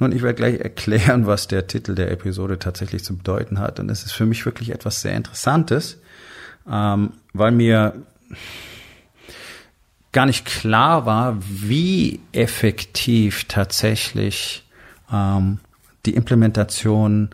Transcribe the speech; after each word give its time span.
Nun, 0.00 0.12
ich 0.12 0.22
werde 0.22 0.34
gleich 0.34 0.58
erklären, 0.58 1.26
was 1.26 1.46
der 1.46 1.66
Titel 1.66 1.94
der 1.94 2.10
Episode 2.10 2.58
tatsächlich 2.58 3.04
zu 3.04 3.16
bedeuten 3.16 3.58
hat. 3.58 3.78
Und 3.78 3.90
es 3.90 4.02
ist 4.02 4.12
für 4.12 4.24
mich 4.24 4.46
wirklich 4.46 4.70
etwas 4.70 5.02
sehr 5.02 5.14
Interessantes, 5.14 6.00
ähm, 6.68 7.12
weil 7.34 7.52
mir 7.52 7.94
gar 10.12 10.24
nicht 10.24 10.46
klar 10.46 11.04
war, 11.04 11.36
wie 11.40 12.20
effektiv 12.32 13.44
tatsächlich 13.44 14.66
ähm, 15.12 15.58
die 16.06 16.14
Implementation 16.14 17.28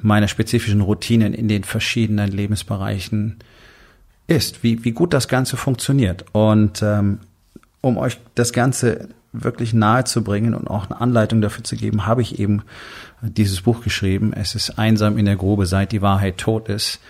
meiner 0.00 0.28
spezifischen 0.28 0.80
Routinen 0.80 1.34
in 1.34 1.46
den 1.46 1.62
verschiedenen 1.62 2.30
Lebensbereichen 2.30 3.36
ist, 4.28 4.62
wie, 4.62 4.82
wie 4.82 4.92
gut 4.92 5.12
das 5.12 5.28
Ganze 5.28 5.58
funktioniert. 5.58 6.24
Und 6.32 6.82
ähm, 6.82 7.20
um 7.82 7.98
euch 7.98 8.18
das 8.34 8.54
Ganze 8.54 9.10
wirklich 9.32 9.74
nahe 9.74 10.04
zu 10.04 10.24
bringen 10.24 10.54
und 10.54 10.68
auch 10.68 10.90
eine 10.90 11.00
Anleitung 11.00 11.40
dafür 11.40 11.64
zu 11.64 11.76
geben, 11.76 12.06
habe 12.06 12.22
ich 12.22 12.38
eben 12.38 12.62
dieses 13.20 13.60
Buch 13.62 13.82
geschrieben. 13.82 14.32
Es 14.32 14.54
ist 14.54 14.78
einsam 14.78 15.18
in 15.18 15.26
der 15.26 15.36
Grube, 15.36 15.66
seit 15.66 15.92
die 15.92 16.02
Wahrheit 16.02 16.38
tot 16.38 16.68
ist. 16.68 17.00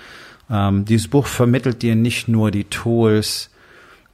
Ähm, 0.50 0.84
dieses 0.84 1.08
Buch 1.08 1.26
vermittelt 1.26 1.82
dir 1.82 1.94
nicht 1.94 2.28
nur 2.28 2.50
die 2.50 2.64
Tools, 2.64 3.50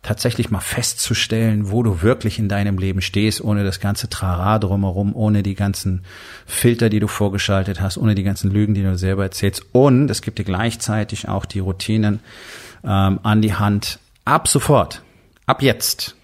tatsächlich 0.04 0.50
mal 0.50 0.60
festzustellen, 0.60 1.70
wo 1.70 1.82
du 1.82 2.02
wirklich 2.02 2.38
in 2.38 2.48
deinem 2.48 2.78
Leben 2.78 3.00
stehst, 3.00 3.42
ohne 3.42 3.64
das 3.64 3.80
ganze 3.80 4.08
Trara 4.08 4.58
drumherum, 4.58 5.16
ohne 5.16 5.42
die 5.42 5.54
ganzen 5.54 6.04
Filter, 6.46 6.90
die 6.90 7.00
du 7.00 7.08
vorgeschaltet 7.08 7.80
hast, 7.80 7.96
ohne 7.96 8.14
die 8.14 8.22
ganzen 8.22 8.50
Lügen, 8.50 8.74
die 8.74 8.82
du 8.82 8.96
selber 8.98 9.24
erzählst. 9.24 9.64
Und 9.72 10.10
es 10.10 10.20
gibt 10.20 10.38
dir 10.38 10.44
gleichzeitig 10.44 11.28
auch 11.28 11.46
die 11.46 11.60
Routinen 11.60 12.20
ähm, 12.84 13.18
an 13.22 13.40
die 13.40 13.54
Hand. 13.54 13.98
Ab 14.26 14.46
sofort, 14.46 15.02
ab 15.46 15.62
jetzt 15.62 16.16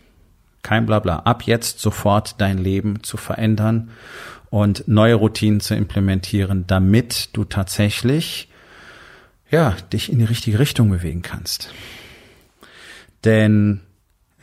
kein 0.63 0.87
Blabla. 0.87 1.21
Ab 1.21 1.43
jetzt 1.45 1.81
sofort 1.81 2.41
dein 2.41 2.59
Leben 2.59 3.03
zu 3.03 3.17
verändern 3.17 3.91
und 4.51 4.87
neue 4.89 5.15
Routinen 5.15 5.61
zu 5.61 5.75
implementieren, 5.75 6.67
damit 6.67 7.31
du 7.33 7.45
tatsächlich, 7.45 8.49
ja, 9.51 9.77
dich 9.93 10.13
in 10.13 10.19
die 10.19 10.25
richtige 10.25 10.59
Richtung 10.59 10.91
bewegen 10.91 11.23
kannst. 11.23 11.73
Denn 13.25 13.81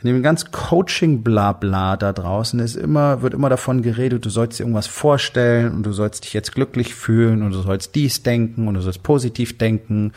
in 0.00 0.06
dem 0.06 0.22
ganz 0.22 0.52
Coaching-Blabla 0.52 1.96
da 1.96 2.12
draußen 2.12 2.60
ist 2.60 2.76
immer, 2.76 3.20
wird 3.22 3.34
immer 3.34 3.48
davon 3.48 3.82
geredet, 3.82 4.24
du 4.24 4.30
sollst 4.30 4.58
dir 4.58 4.62
irgendwas 4.62 4.86
vorstellen 4.86 5.74
und 5.74 5.82
du 5.82 5.92
sollst 5.92 6.24
dich 6.24 6.32
jetzt 6.32 6.54
glücklich 6.54 6.94
fühlen 6.94 7.42
und 7.42 7.50
du 7.50 7.60
sollst 7.60 7.96
dies 7.96 8.22
denken 8.22 8.68
und 8.68 8.74
du 8.74 8.80
sollst 8.80 9.02
positiv 9.02 9.58
denken 9.58 10.12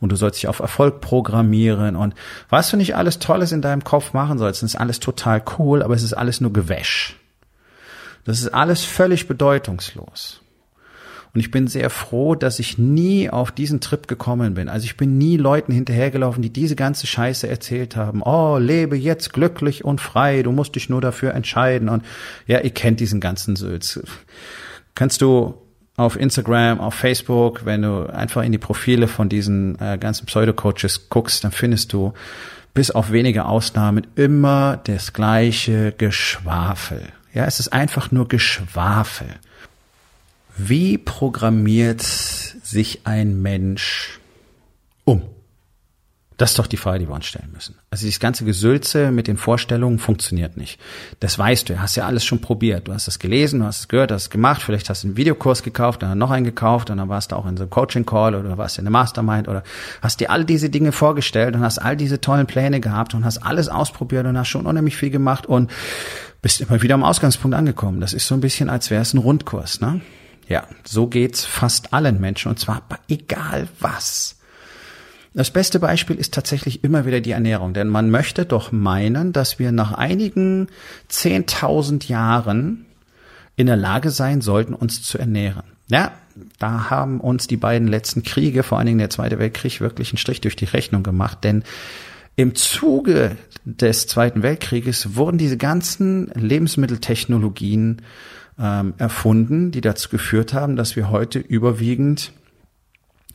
und 0.00 0.10
du 0.10 0.16
sollst 0.16 0.38
dich 0.38 0.48
auf 0.48 0.60
Erfolg 0.60 1.02
programmieren 1.02 1.96
und 1.96 2.14
was 2.48 2.70
du 2.70 2.78
nicht 2.78 2.96
alles 2.96 3.18
Tolles 3.18 3.52
in 3.52 3.60
deinem 3.60 3.84
Kopf 3.84 4.14
machen 4.14 4.38
sollst, 4.38 4.62
ist 4.62 4.76
alles 4.76 5.00
total 5.00 5.42
cool, 5.58 5.82
aber 5.82 5.94
es 5.94 6.02
ist 6.02 6.14
alles 6.14 6.40
nur 6.40 6.52
Gewäsch. 6.52 7.16
Das 8.24 8.40
ist 8.40 8.48
alles 8.48 8.84
völlig 8.84 9.28
bedeutungslos. 9.28 10.40
Und 11.34 11.40
ich 11.40 11.50
bin 11.50 11.68
sehr 11.68 11.90
froh, 11.90 12.34
dass 12.34 12.58
ich 12.58 12.78
nie 12.78 13.28
auf 13.28 13.50
diesen 13.50 13.80
Trip 13.80 14.08
gekommen 14.08 14.54
bin. 14.54 14.68
Also 14.68 14.84
ich 14.86 14.96
bin 14.96 15.18
nie 15.18 15.36
Leuten 15.36 15.72
hinterhergelaufen, 15.72 16.42
die 16.42 16.52
diese 16.52 16.76
ganze 16.76 17.06
Scheiße 17.06 17.48
erzählt 17.48 17.96
haben. 17.96 18.22
Oh, 18.22 18.58
lebe 18.58 18.96
jetzt 18.96 19.32
glücklich 19.32 19.84
und 19.84 20.00
frei, 20.00 20.42
du 20.42 20.52
musst 20.52 20.74
dich 20.74 20.88
nur 20.88 21.00
dafür 21.00 21.34
entscheiden. 21.34 21.88
Und 21.88 22.04
ja, 22.46 22.60
ihr 22.60 22.70
kennt 22.70 23.00
diesen 23.00 23.20
ganzen 23.20 23.56
Sülz. 23.56 24.00
Kannst 24.94 25.20
du 25.20 25.54
auf 25.96 26.18
Instagram, 26.18 26.80
auf 26.80 26.94
Facebook, 26.94 27.64
wenn 27.64 27.82
du 27.82 28.06
einfach 28.06 28.42
in 28.42 28.52
die 28.52 28.58
Profile 28.58 29.08
von 29.08 29.28
diesen 29.28 29.80
äh, 29.80 29.98
ganzen 29.98 30.26
Pseudo-Coaches 30.26 31.08
guckst, 31.08 31.44
dann 31.44 31.52
findest 31.52 31.92
du 31.92 32.12
bis 32.74 32.90
auf 32.90 33.10
wenige 33.10 33.46
Ausnahmen 33.46 34.06
immer 34.16 34.78
das 34.84 35.14
gleiche 35.14 35.92
Geschwafel. 35.92 37.00
Ja, 37.32 37.46
es 37.46 37.58
ist 37.58 37.72
einfach 37.72 38.12
nur 38.12 38.28
Geschwafel. 38.28 39.28
Wie 40.56 40.96
programmiert 40.98 42.02
sich 42.02 43.00
ein 43.04 43.42
Mensch 43.42 44.20
um? 45.04 45.22
Das 46.38 46.50
ist 46.50 46.58
doch 46.58 46.66
die 46.66 46.76
Frage, 46.76 46.98
die 46.98 47.08
wir 47.08 47.14
uns 47.14 47.24
stellen 47.24 47.50
müssen. 47.52 47.76
Also 47.90 48.04
dieses 48.04 48.20
ganze 48.20 48.44
Gesülze 48.44 49.10
mit 49.10 49.26
den 49.26 49.38
Vorstellungen 49.38 49.98
funktioniert 49.98 50.58
nicht. 50.58 50.78
Das 51.20 51.38
weißt 51.38 51.68
du, 51.68 51.74
du 51.74 51.80
hast 51.80 51.96
ja 51.96 52.04
alles 52.04 52.26
schon 52.26 52.42
probiert. 52.42 52.88
Du 52.88 52.92
hast 52.92 53.08
es 53.08 53.18
gelesen, 53.18 53.60
du 53.60 53.66
hast 53.66 53.80
es 53.80 53.88
gehört, 53.88 54.10
du 54.10 54.14
hast 54.14 54.24
es 54.24 54.30
gemacht, 54.30 54.60
vielleicht 54.60 54.90
hast 54.90 55.02
du 55.02 55.08
einen 55.08 55.16
Videokurs 55.16 55.62
gekauft, 55.62 56.02
dann 56.02 56.18
noch 56.18 56.30
einen 56.30 56.44
gekauft 56.44 56.90
und 56.90 56.98
dann 56.98 57.08
warst 57.08 57.32
du 57.32 57.36
auch 57.36 57.46
in 57.46 57.56
so 57.56 57.62
einem 57.62 57.70
Coaching-Call 57.70 58.34
oder 58.34 58.58
warst 58.58 58.78
in 58.78 58.82
einer 58.82 58.90
Mastermind 58.90 59.48
oder 59.48 59.62
hast 60.02 60.20
dir 60.20 60.30
all 60.30 60.44
diese 60.44 60.68
Dinge 60.68 60.92
vorgestellt 60.92 61.54
und 61.54 61.62
hast 61.62 61.78
all 61.78 61.96
diese 61.96 62.20
tollen 62.20 62.46
Pläne 62.46 62.80
gehabt 62.80 63.14
und 63.14 63.24
hast 63.24 63.38
alles 63.38 63.68
ausprobiert 63.68 64.26
und 64.26 64.36
hast 64.36 64.48
schon 64.48 64.66
unheimlich 64.66 64.96
viel 64.96 65.10
gemacht 65.10 65.46
und 65.46 65.70
bist 66.42 66.60
immer 66.60 66.82
wieder 66.82 66.96
am 66.96 67.04
Ausgangspunkt 67.04 67.56
angekommen. 67.56 68.00
Das 68.00 68.12
ist 68.12 68.26
so 68.26 68.34
ein 68.34 68.42
bisschen, 68.42 68.68
als 68.68 68.90
wäre 68.90 69.00
es 69.00 69.14
ein 69.14 69.18
Rundkurs, 69.18 69.80
ne? 69.80 70.02
Ja, 70.48 70.66
so 70.84 71.06
geht's 71.06 71.44
fast 71.44 71.92
allen 71.92 72.20
Menschen 72.20 72.50
und 72.50 72.58
zwar 72.58 72.82
egal 73.08 73.68
was. 73.80 74.36
Das 75.34 75.50
beste 75.50 75.80
Beispiel 75.80 76.16
ist 76.16 76.32
tatsächlich 76.32 76.82
immer 76.82 77.04
wieder 77.04 77.20
die 77.20 77.32
Ernährung, 77.32 77.74
denn 77.74 77.88
man 77.88 78.10
möchte 78.10 78.46
doch 78.46 78.72
meinen, 78.72 79.34
dass 79.34 79.58
wir 79.58 79.70
nach 79.70 79.92
einigen 79.92 80.68
10.000 81.10 82.08
Jahren 82.08 82.86
in 83.54 83.66
der 83.66 83.76
Lage 83.76 84.10
sein 84.10 84.40
sollten, 84.40 84.72
uns 84.72 85.02
zu 85.02 85.18
ernähren. 85.18 85.64
Ja, 85.88 86.12
da 86.58 86.90
haben 86.90 87.20
uns 87.20 87.46
die 87.46 87.58
beiden 87.58 87.86
letzten 87.86 88.22
Kriege, 88.22 88.62
vor 88.62 88.78
allen 88.78 88.86
Dingen 88.86 88.98
der 88.98 89.10
Zweite 89.10 89.38
Weltkrieg, 89.38 89.80
wirklich 89.80 90.10
einen 90.10 90.18
Strich 90.18 90.40
durch 90.40 90.56
die 90.56 90.64
Rechnung 90.64 91.02
gemacht, 91.02 91.44
denn 91.44 91.64
im 92.36 92.54
Zuge 92.54 93.36
des 93.64 94.06
Zweiten 94.06 94.42
Weltkrieges 94.42 95.16
wurden 95.16 95.38
diese 95.38 95.56
ganzen 95.56 96.30
Lebensmitteltechnologien 96.34 98.02
ähm, 98.58 98.94
erfunden, 98.98 99.70
die 99.70 99.80
dazu 99.80 100.08
geführt 100.08 100.54
haben, 100.54 100.76
dass 100.76 100.96
wir 100.96 101.10
heute 101.10 101.38
überwiegend 101.38 102.32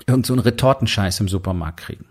irgend 0.07 0.25
so 0.25 0.33
einen 0.33 0.41
Retortenscheiß 0.41 1.19
im 1.19 1.27
Supermarkt 1.27 1.81
kriegen. 1.81 2.05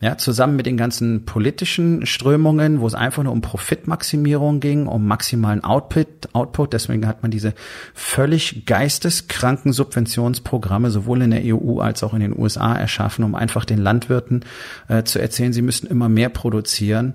Ja, 0.00 0.16
zusammen 0.16 0.54
mit 0.54 0.66
den 0.66 0.76
ganzen 0.76 1.24
politischen 1.24 2.06
Strömungen, 2.06 2.80
wo 2.80 2.86
es 2.86 2.94
einfach 2.94 3.24
nur 3.24 3.32
um 3.32 3.40
Profitmaximierung 3.40 4.60
ging, 4.60 4.86
um 4.86 5.08
maximalen 5.08 5.64
Output, 5.64 6.28
Output. 6.34 6.72
Deswegen 6.72 7.04
hat 7.08 7.22
man 7.22 7.32
diese 7.32 7.52
völlig 7.94 8.64
geisteskranken 8.64 9.72
Subventionsprogramme 9.72 10.92
sowohl 10.92 11.22
in 11.22 11.32
der 11.32 11.42
EU 11.44 11.80
als 11.80 12.04
auch 12.04 12.14
in 12.14 12.20
den 12.20 12.38
USA 12.38 12.76
erschaffen, 12.76 13.24
um 13.24 13.34
einfach 13.34 13.64
den 13.64 13.78
Landwirten 13.78 14.44
äh, 14.86 15.02
zu 15.02 15.18
erzählen, 15.18 15.52
sie 15.52 15.62
müssten 15.62 15.88
immer 15.88 16.08
mehr 16.08 16.28
produzieren 16.28 17.14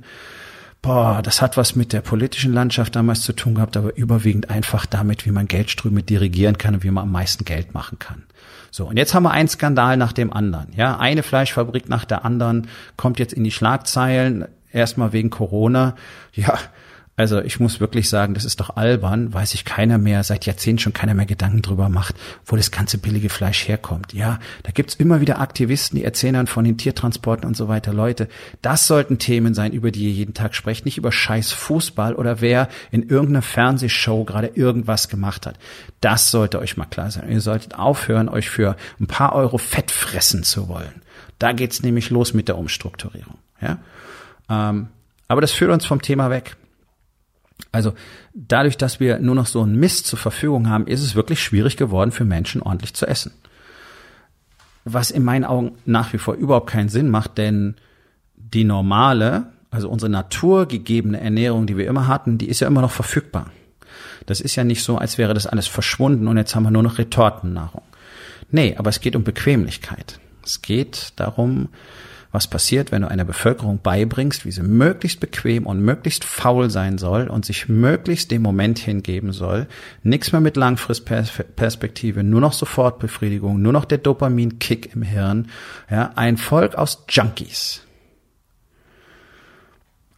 boah, 0.84 1.22
das 1.24 1.42
hat 1.42 1.58
was 1.58 1.76
mit 1.76 1.94
der 1.94 2.02
politischen 2.02 2.54
Landschaft 2.54 2.96
damals 2.96 3.22
zu 3.22 3.34
tun 3.34 3.56
gehabt, 3.56 3.76
aber 3.76 3.96
überwiegend 3.96 4.52
einfach 4.52 4.86
damit, 4.86 5.26
wie 5.26 5.32
man 5.32 5.48
Geldströme 5.48 6.04
dirigieren 6.04 6.60
kann 6.60 6.76
und 6.76 6.84
wie 6.84 6.92
man 6.92 7.06
am 7.06 7.12
meisten 7.12 7.46
Geld 7.46 7.74
machen 7.74 7.98
kann. 7.98 8.24
So, 8.70 8.88
und 8.88 8.98
jetzt 8.98 9.14
haben 9.14 9.24
wir 9.24 9.32
einen 9.32 9.48
Skandal 9.48 9.98
nach 9.98 10.14
dem 10.14 10.32
anderen. 10.32 10.68
Ja, 10.76 10.98
eine 10.98 11.24
Fleischfabrik 11.24 11.90
nach 11.90 12.06
der 12.06 12.26
anderen 12.26 12.68
kommt 12.98 13.18
jetzt 13.18 13.34
in 13.34 13.44
die 13.44 13.52
Schlagzeilen, 13.52 14.46
erstmal 14.72 15.14
wegen 15.14 15.30
Corona. 15.30 15.96
Ja, 16.34 16.60
also 17.16 17.42
ich 17.42 17.60
muss 17.60 17.80
wirklich 17.80 18.10
sagen, 18.10 18.34
das 18.34 18.44
ist 18.44 18.60
doch 18.60 18.76
albern, 18.76 19.36
weil 19.36 19.46
sich 19.46 19.66
keiner 19.66 20.00
mehr, 20.00 20.24
seit 20.24 20.48
Jahrzehnten 20.48 20.80
schon 20.80 20.94
keiner 20.94 21.14
mehr 21.14 21.28
Gedanken 21.28 21.62
drüber 21.62 21.88
macht, 21.88 22.16
wo 22.44 22.56
das 22.56 22.72
ganze 22.72 22.98
billige 22.98 23.30
Fleisch 23.30 23.68
herkommt. 23.68 24.14
Ja, 24.14 24.40
da 24.64 24.72
gibt's 24.72 24.96
immer 24.96 25.22
wieder 25.22 25.40
Aktivisten, 25.40 26.00
die 26.00 26.06
erzählen 26.06 26.34
dann 26.34 26.48
von 26.48 26.66
den 26.66 26.78
Tiertransporten 26.78 27.46
und 27.46 27.56
so 27.56 27.68
weiter. 27.68 27.94
Leute, 27.94 28.30
das 28.64 28.88
sollten 28.88 29.20
Themen 29.20 29.54
sein, 29.54 29.74
über 29.74 29.92
die 29.92 30.06
ihr 30.06 30.12
jeden 30.12 30.34
Tag 30.34 30.56
sprecht, 30.56 30.86
nicht 30.86 30.98
über 30.98 31.12
scheiß 31.12 31.52
Fußball 31.52 32.16
oder 32.16 32.42
wer 32.42 32.68
in 32.90 33.04
irgendeiner 33.04 33.44
Fernsehshow 33.44 34.24
gerade 34.24 34.48
irgendwas 34.48 35.08
gemacht 35.08 35.46
hat. 35.46 35.60
Das 36.02 36.32
sollte 36.32 36.58
euch 36.58 36.78
mal 36.78 36.86
klar 36.86 37.12
sein. 37.12 37.30
Ihr 37.30 37.42
solltet 37.42 37.76
aufhören, 37.76 38.28
euch 38.28 38.50
für 38.50 38.76
ein 39.00 39.06
paar 39.06 39.36
Euro 39.36 39.60
Fett 39.60 39.92
fressen 39.92 40.42
zu 40.42 40.68
wollen. 40.68 41.04
Da 41.38 41.52
geht's 41.52 41.84
nämlich 41.84 42.10
los 42.10 42.34
mit 42.34 42.48
der 42.48 42.58
Umstrukturierung. 42.58 43.38
Ja, 43.62 43.78
ähm, 44.50 44.88
aber 45.28 45.42
das 45.42 45.52
führt 45.52 45.72
uns 45.72 45.86
vom 45.86 46.02
Thema 46.02 46.32
weg. 46.32 46.56
Also 47.72 47.94
dadurch, 48.34 48.78
dass 48.78 49.00
wir 49.00 49.20
nur 49.20 49.36
noch 49.36 49.48
so 49.48 49.62
einen 49.62 49.80
Mist 49.80 50.06
zur 50.06 50.20
Verfügung 50.20 50.70
haben, 50.70 50.88
ist 50.88 51.02
es 51.02 51.16
wirklich 51.16 51.42
schwierig 51.42 51.78
geworden 51.78 52.12
für 52.12 52.26
Menschen 52.26 52.62
ordentlich 52.62 52.94
zu 52.94 53.08
essen. 53.08 53.32
Was 54.86 55.12
in 55.12 55.24
meinen 55.24 55.46
Augen 55.46 55.78
nach 55.86 56.14
wie 56.14 56.18
vor 56.18 56.36
überhaupt 56.36 56.70
keinen 56.70 56.90
Sinn 56.90 57.10
macht, 57.10 57.38
denn 57.38 57.76
die 58.36 58.64
normale, 58.64 59.48
Also 59.74 59.90
unsere 59.90 60.12
naturgegebene 60.12 61.20
Ernährung, 61.20 61.66
die 61.66 61.78
wir 61.78 61.88
immer 61.88 62.06
hatten, 62.08 62.38
die 62.38 62.48
ist 62.48 62.60
ja 62.60 62.68
immer 62.68 62.82
noch 62.82 62.92
verfügbar. 62.92 63.50
Das 64.28 64.40
ist 64.40 64.56
ja 64.56 64.64
nicht 64.64 64.84
so, 64.84 65.00
als 65.00 65.18
wäre 65.18 65.34
das 65.34 65.48
alles 65.48 65.66
verschwunden 65.66 66.28
und 66.28 66.38
jetzt 66.38 66.54
haben 66.54 66.62
wir 66.64 66.70
nur 66.70 66.84
noch 66.84 67.00
Retortennahrung. 67.00 67.82
Nee, 68.52 68.76
aber 68.78 68.92
es 68.92 69.02
geht 69.02 69.16
um 69.16 69.24
Bequemlichkeit. 69.24 70.20
Es 70.46 70.62
geht 70.62 71.14
darum, 71.16 71.70
was 72.34 72.48
passiert, 72.48 72.92
wenn 72.92 73.04
du 73.04 73.08
einer 73.08 73.26
Bevölkerung 73.26 73.80
beibringst, 73.82 74.44
wie 74.44 74.52
sie 74.52 74.64
möglichst 74.64 75.20
bequem 75.20 75.68
und 75.68 75.82
möglichst 75.82 76.26
faul 76.26 76.72
sein 76.72 76.98
soll 76.98 77.28
und 77.28 77.46
sich 77.46 77.70
möglichst 77.70 78.32
dem 78.32 78.42
Moment 78.42 78.80
hingeben 78.80 79.32
soll. 79.32 79.68
Nichts 80.02 80.32
mehr 80.32 80.42
mit 80.42 80.58
Langfristperspektive, 80.58 82.24
nur 82.24 82.42
noch 82.42 82.54
Sofortbefriedigung, 82.54 83.62
nur 83.62 83.72
noch 83.72 83.86
der 83.86 84.00
Dopamin-Kick 84.00 84.96
im 84.96 85.04
Hirn. 85.04 85.50
Ja, 85.92 86.12
ein 86.16 86.38
Volk 86.38 86.74
aus 86.74 87.06
Junkies. 87.08 87.84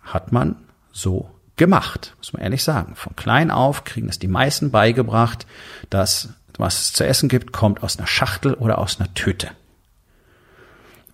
Hat 0.02 0.32
man 0.32 0.56
so 0.94 1.30
gemacht, 1.58 2.16
muss 2.18 2.32
man 2.32 2.42
ehrlich 2.42 2.64
sagen. 2.64 2.96
Von 2.96 3.18
klein 3.18 3.52
auf 3.52 3.84
kriegen 3.84 4.08
es 4.08 4.20
die 4.20 4.30
meisten 4.30 4.72
beigebracht, 4.72 5.46
dass 5.90 6.30
was 6.58 6.80
es 6.80 6.94
zu 6.94 7.06
essen 7.06 7.28
gibt, 7.28 7.52
kommt 7.52 7.84
aus 7.84 7.98
einer 7.98 8.08
Schachtel 8.08 8.54
oder 8.54 8.78
aus 8.78 9.02
einer 9.02 9.14
Tüte 9.14 9.50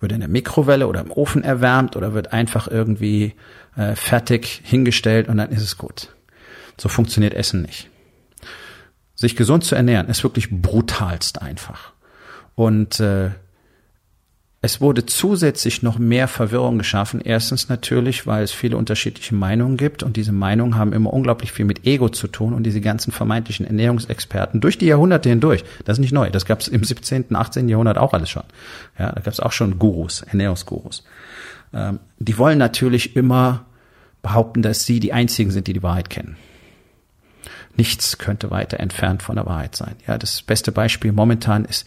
wird 0.02 0.12
in 0.12 0.20
der 0.20 0.28
Mikrowelle 0.28 0.86
oder 0.88 1.00
im 1.00 1.10
Ofen 1.10 1.44
erwärmt 1.44 1.96
oder 1.96 2.12
wird 2.12 2.32
einfach 2.32 2.68
irgendwie 2.68 3.34
äh, 3.76 3.94
fertig 3.94 4.60
hingestellt 4.64 5.28
und 5.28 5.38
dann 5.38 5.50
ist 5.50 5.62
es 5.62 5.78
gut. 5.78 6.14
So 6.76 6.88
funktioniert 6.88 7.34
Essen 7.34 7.62
nicht. 7.62 7.88
Sich 9.14 9.36
gesund 9.36 9.64
zu 9.64 9.74
ernähren 9.74 10.08
ist 10.08 10.24
wirklich 10.24 10.48
brutalst 10.50 11.40
einfach. 11.40 11.92
Und 12.54 13.00
äh, 13.00 13.30
es 14.64 14.80
wurde 14.80 15.04
zusätzlich 15.04 15.82
noch 15.82 15.98
mehr 15.98 16.28
Verwirrung 16.28 16.78
geschaffen. 16.78 17.20
Erstens 17.20 17.68
natürlich, 17.68 18.28
weil 18.28 18.44
es 18.44 18.52
viele 18.52 18.76
unterschiedliche 18.76 19.34
Meinungen 19.34 19.76
gibt 19.76 20.04
und 20.04 20.16
diese 20.16 20.30
Meinungen 20.30 20.76
haben 20.76 20.92
immer 20.92 21.12
unglaublich 21.12 21.50
viel 21.50 21.64
mit 21.64 21.84
Ego 21.84 22.08
zu 22.08 22.28
tun 22.28 22.54
und 22.54 22.62
diese 22.62 22.80
ganzen 22.80 23.10
vermeintlichen 23.10 23.66
Ernährungsexperten 23.66 24.60
durch 24.60 24.78
die 24.78 24.86
Jahrhunderte 24.86 25.28
hindurch, 25.28 25.64
das 25.84 25.98
ist 25.98 26.00
nicht 26.00 26.12
neu, 26.12 26.30
das 26.30 26.46
gab 26.46 26.60
es 26.60 26.68
im 26.68 26.84
17., 26.84 27.34
18. 27.34 27.68
Jahrhundert 27.68 27.98
auch 27.98 28.14
alles 28.14 28.30
schon. 28.30 28.44
Ja, 28.96 29.10
da 29.10 29.20
gab 29.20 29.32
es 29.32 29.40
auch 29.40 29.50
schon 29.50 29.80
Gurus, 29.80 30.22
Ernährungsgurus. 30.22 31.02
Ähm, 31.74 31.98
die 32.20 32.38
wollen 32.38 32.58
natürlich 32.58 33.16
immer 33.16 33.64
behaupten, 34.22 34.62
dass 34.62 34.86
sie 34.86 35.00
die 35.00 35.12
einzigen 35.12 35.50
sind, 35.50 35.66
die 35.66 35.72
die 35.72 35.82
Wahrheit 35.82 36.08
kennen. 36.08 36.36
Nichts 37.76 38.18
könnte 38.18 38.52
weiter 38.52 38.78
entfernt 38.78 39.24
von 39.24 39.34
der 39.34 39.46
Wahrheit 39.46 39.74
sein. 39.74 39.96
Ja, 40.06 40.18
das 40.18 40.42
beste 40.42 40.70
Beispiel 40.70 41.10
momentan 41.10 41.64
ist 41.64 41.84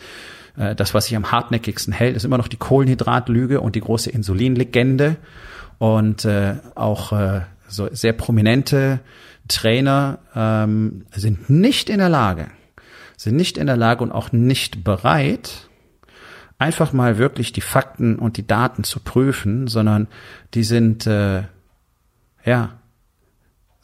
äh, 0.57 0.75
das, 0.75 0.93
was 0.93 1.05
sich 1.05 1.15
am 1.15 1.31
hartnäckigsten 1.31 1.93
hält, 1.93 2.15
ist 2.15 2.25
immer 2.25 2.37
noch 2.37 2.47
die 2.47 2.57
Kohlenhydratlüge 2.57 3.61
und 3.61 3.75
die 3.75 3.81
große 3.81 4.09
Insulinlegende. 4.09 5.17
Und 5.77 6.25
äh, 6.25 6.55
auch 6.75 7.11
äh, 7.11 7.41
so 7.67 7.89
sehr 7.91 8.13
prominente 8.13 8.99
Trainer 9.47 10.19
ähm, 10.35 11.05
sind 11.13 11.49
nicht 11.49 11.89
in 11.89 11.99
der 11.99 12.09
Lage, 12.09 12.47
sind 13.17 13.35
nicht 13.35 13.57
in 13.57 13.67
der 13.67 13.77
Lage 13.77 14.03
und 14.03 14.11
auch 14.11 14.31
nicht 14.31 14.83
bereit, 14.83 15.69
einfach 16.57 16.93
mal 16.93 17.17
wirklich 17.17 17.51
die 17.51 17.61
Fakten 17.61 18.17
und 18.17 18.37
die 18.37 18.47
Daten 18.47 18.83
zu 18.83 18.99
prüfen, 18.99 19.67
sondern 19.67 20.07
die 20.53 20.63
sind 20.63 21.05
äh, 21.05 21.43
ja 22.45 22.79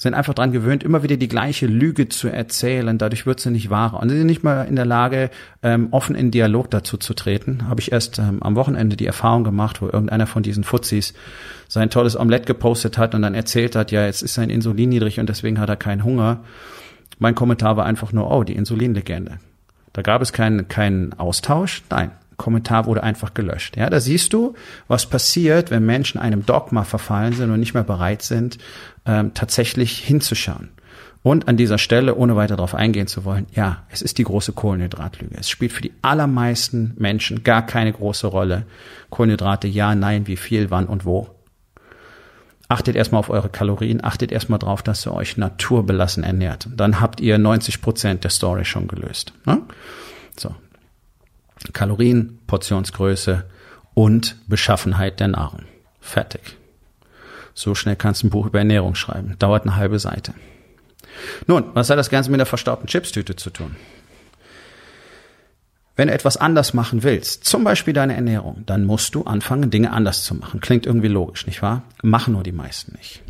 sind 0.02 0.16
einfach 0.16 0.34
dran 0.34 0.52
gewöhnt, 0.52 0.84
immer 0.84 1.04
wieder 1.04 1.16
die 1.16 1.28
gleiche 1.28 1.68
Lüge 1.68 2.10
zu 2.10 2.28
erzählen. 2.28 2.98
Dadurch 2.98 3.28
wird 3.28 3.40
sie 3.40 3.52
nicht 3.52 3.70
wahrer. 3.70 4.00
Und 4.00 4.10
sie 4.10 4.18
sind 4.18 4.26
nicht 4.26 4.42
mal 4.42 4.64
in 4.64 4.76
der 4.76 4.86
Lage, 4.86 5.30
ähm, 5.62 5.90
offen 5.92 6.16
in 6.16 6.32
Dialog 6.32 6.72
dazu 6.72 6.98
zu 6.98 7.14
treten. 7.14 7.68
Habe 7.68 7.82
ich 7.82 7.92
erst 7.92 8.18
ähm, 8.18 8.42
am 8.42 8.56
Wochenende 8.56 8.98
die 8.98 9.06
Erfahrung 9.06 9.44
gemacht, 9.44 9.80
wo 9.80 9.86
irgendeiner 9.86 10.26
von 10.26 10.42
diesen 10.42 10.64
Fuzis 10.64 11.14
sein 11.68 11.92
tolles 11.92 12.20
Omelett 12.20 12.48
gepostet 12.48 12.98
hat 12.98 13.14
und 13.14 13.22
dann 13.22 13.36
erzählt 13.36 13.76
hat, 13.76 13.92
ja, 13.92 14.04
jetzt 14.04 14.24
ist 14.24 14.34
sein 14.34 14.50
Insulin 14.50 14.90
niedrig 14.90 15.20
und 15.20 15.30
deswegen 15.30 15.60
hat 15.60 15.70
er 15.70 15.76
keinen 15.76 16.04
Hunger. 16.04 16.40
Mein 17.20 17.36
Kommentar 17.36 17.78
war 17.78 17.86
einfach 17.86 18.12
nur, 18.12 18.32
oh, 18.32 18.44
die 18.44 18.56
Insulinlegende. 18.56 19.38
Da 19.94 20.02
gab 20.02 20.24
es 20.24 20.34
keinen, 20.34 20.68
keinen 20.68 21.14
Austausch. 21.14 21.84
Nein, 21.92 22.10
Kommentar 22.42 22.88
wurde 22.88 23.04
einfach 23.04 23.36
gelöscht. 23.36 23.78
Ja, 23.78 23.90
da 23.90 24.00
siehst 24.00 24.34
du, 24.34 24.56
was 24.88 25.06
passiert, 25.06 25.70
wenn 25.70 25.86
Menschen 25.86 26.20
einem 26.20 26.44
Dogma 26.44 26.84
verfallen 26.84 27.34
sind 27.34 27.52
und 27.52 27.60
nicht 27.60 27.76
mehr 27.76 27.84
bereit 27.84 28.24
sind, 28.24 28.58
ähm, 29.06 29.36
tatsächlich 29.36 30.00
hinzuschauen. 30.00 30.70
Und 31.24 31.48
an 31.48 31.56
dieser 31.56 31.78
Stelle, 31.78 32.16
ohne 32.16 32.36
weiter 32.36 32.56
darauf 32.56 32.74
eingehen 32.74 33.06
zu 33.06 33.26
wollen, 33.26 33.46
ja, 33.54 33.84
es 33.90 34.02
ist 34.02 34.18
die 34.18 34.24
große 34.24 34.54
Kohlenhydratlüge. 34.54 35.36
Es 35.38 35.52
spielt 35.52 35.72
für 35.72 35.84
die 35.84 35.94
allermeisten 36.02 36.96
Menschen 36.98 37.44
gar 37.44 37.64
keine 37.64 37.94
große 37.94 38.26
Rolle. 38.26 38.66
Kohlenhydrate, 39.12 39.68
ja, 39.68 39.94
nein, 39.94 40.26
wie 40.26 40.38
viel, 40.38 40.72
wann 40.72 40.88
und 40.88 41.06
wo. 41.06 41.30
Achtet 42.70 42.96
erstmal 42.96 43.20
auf 43.20 43.30
eure 43.30 43.50
Kalorien, 43.50 44.04
achtet 44.04 44.32
erstmal 44.32 44.58
drauf, 44.58 44.82
dass 44.82 45.06
ihr 45.06 45.14
euch 45.14 45.38
naturbelassen 45.38 46.24
ernährt. 46.24 46.68
Dann 46.76 47.00
habt 47.00 47.22
ihr 47.22 47.38
90 47.38 47.82
Prozent 47.82 48.24
der 48.24 48.32
Story 48.32 48.66
schon 48.66 48.88
gelöst. 48.88 49.34
Ne? 49.46 49.62
So. 50.40 50.56
Kalorien, 51.72 52.40
Portionsgröße 52.48 53.46
und 53.94 54.36
Beschaffenheit 54.48 55.20
der 55.20 55.30
Nahrung. 55.30 55.64
Fertig. 56.00 56.58
So 57.54 57.76
schnell 57.76 57.96
kannst 57.96 58.24
du 58.24 58.28
ein 58.28 58.30
Buch 58.30 58.46
über 58.46 58.60
Ernährung 58.60 58.96
schreiben. 58.96 59.36
Dauert 59.40 59.64
eine 59.64 59.76
halbe 59.76 60.00
Seite. 60.00 60.34
Nun, 61.48 61.66
was 61.74 61.90
hat 61.90 61.98
das 61.98 62.10
Ganze 62.10 62.32
mit 62.32 62.40
der 62.40 62.46
verstaubten 62.46 62.88
Chipstüte 62.88 63.36
zu 63.36 63.50
tun? 63.50 63.76
Wenn 65.98 66.08
du 66.08 66.14
etwas 66.14 66.38
anders 66.38 66.74
machen 66.74 67.04
willst, 67.04 67.44
zum 67.44 67.64
Beispiel 67.64 67.94
deine 67.94 68.16
Ernährung, 68.16 68.64
dann 68.66 68.86
musst 68.86 69.14
du 69.14 69.24
anfangen, 69.24 69.70
Dinge 69.70 69.92
anders 69.92 70.24
zu 70.24 70.34
machen. 70.36 70.62
Klingt 70.62 70.86
irgendwie 70.86 71.10
logisch, 71.10 71.46
nicht 71.46 71.62
wahr? 71.62 71.84
Machen 72.02 72.34
nur 72.34 72.44
die 72.44 72.54
meisten 72.54 72.94
nicht 72.98 73.22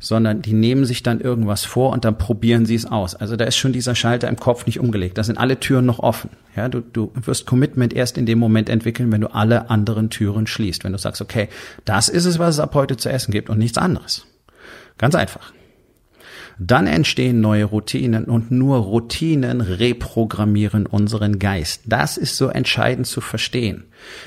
sondern 0.00 0.42
die 0.42 0.54
nehmen 0.54 0.86
sich 0.86 1.02
dann 1.02 1.20
irgendwas 1.20 1.64
vor 1.64 1.90
und 1.92 2.04
dann 2.04 2.18
probieren 2.18 2.66
sie 2.66 2.74
es 2.74 2.86
aus. 2.86 3.14
Also 3.14 3.36
da 3.36 3.44
ist 3.44 3.56
schon 3.56 3.72
dieser 3.72 3.94
Schalter 3.94 4.28
im 4.28 4.36
Kopf 4.36 4.66
nicht 4.66 4.80
umgelegt. 4.80 5.18
Da 5.18 5.22
sind 5.22 5.38
alle 5.38 5.60
Türen 5.60 5.86
noch 5.86 5.98
offen. 5.98 6.30
Ja, 6.56 6.68
du, 6.68 6.80
du 6.80 7.12
wirst 7.14 7.46
Commitment 7.46 7.92
erst 7.92 8.18
in 8.18 8.26
dem 8.26 8.38
Moment 8.38 8.68
entwickeln, 8.70 9.12
wenn 9.12 9.20
du 9.20 9.28
alle 9.28 9.70
anderen 9.70 10.10
Türen 10.10 10.46
schließt. 10.46 10.82
Wenn 10.82 10.92
du 10.92 10.98
sagst, 10.98 11.20
okay, 11.20 11.48
das 11.84 12.08
ist 12.08 12.24
es, 12.24 12.38
was 12.38 12.54
es 12.54 12.60
ab 12.60 12.74
heute 12.74 12.96
zu 12.96 13.10
essen 13.10 13.30
gibt 13.30 13.50
und 13.50 13.58
nichts 13.58 13.78
anderes. 13.78 14.26
Ganz 14.96 15.14
einfach. 15.14 15.52
Dann 16.62 16.86
entstehen 16.86 17.40
neue 17.40 17.64
Routinen 17.64 18.26
und 18.26 18.50
nur 18.50 18.76
Routinen 18.76 19.62
reprogrammieren 19.62 20.84
unseren 20.84 21.38
Geist. 21.38 21.84
Das 21.86 22.18
ist 22.18 22.36
so 22.36 22.48
entscheidend 22.48 23.06
zu 23.06 23.22
verstehen. 23.22 23.84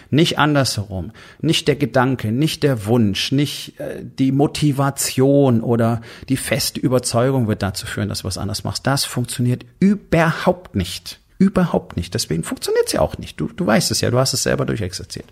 Nicht 0.10 0.40
andersherum. 0.40 1.12
Nicht 1.42 1.68
der 1.68 1.76
Gedanke, 1.76 2.32
nicht 2.32 2.64
der 2.64 2.88
Wunsch, 2.88 3.32
nicht 3.32 3.80
äh, 3.80 4.04
die 4.04 4.32
Motivation 4.32 5.62
oder 5.62 6.02
die 6.28 6.38
feste 6.38 6.80
Überzeugung 6.80 7.48
wird 7.48 7.62
dazu 7.62 7.86
führen, 7.86 8.10
dass 8.10 8.22
du 8.22 8.28
was 8.28 8.40
anders 8.40 8.64
machst. 8.64 8.88
Das 8.88 9.06
funktioniert 9.06 9.68
überhaupt 9.80 10.76
nicht. 10.76 11.20
Überhaupt 11.38 11.98
nicht. 11.98 12.14
Deswegen 12.14 12.44
funktioniert 12.44 12.86
es 12.88 12.94
ja 12.94 13.02
auch 13.02 13.18
nicht. 13.18 13.40
Du, 13.40 13.48
du 13.48 13.66
weißt 13.66 13.92
es 13.92 14.02
ja, 14.02 14.12
du 14.12 14.20
hast 14.20 14.34
es 14.34 14.44
selber 14.44 14.66
durchexerziert. 14.66 15.26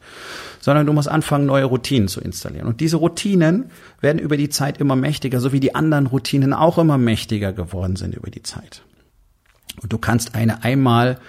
Sondern 0.60 0.86
du 0.86 0.93
musst 0.93 1.08
anfangen, 1.08 1.46
neue 1.46 1.65
Routinen 1.65 2.08
zu 2.08 2.22
installieren. 2.22 2.67
Und 2.67 2.81
diese 2.81 2.98
Routinen 2.98 3.65
werden 4.00 4.20
über 4.20 4.38
die 4.38 4.50
Zeit 4.50 4.79
immer 4.79 4.96
mächtiger, 4.96 5.39
so 5.39 5.51
wie 5.51 5.60
die 5.60 5.75
anderen 5.75 6.08
Routinen 6.08 6.53
auch 6.53 6.77
immer 6.77 6.98
mächtiger 6.98 7.53
geworden 7.53 7.96
sind 7.96 8.15
über 8.15 8.31
die 8.31 8.43
Zeit. 8.43 8.84
Und 9.81 9.93
du 9.93 9.98
kannst 9.98 10.36
eine 10.36 10.63
einmal 10.63 11.20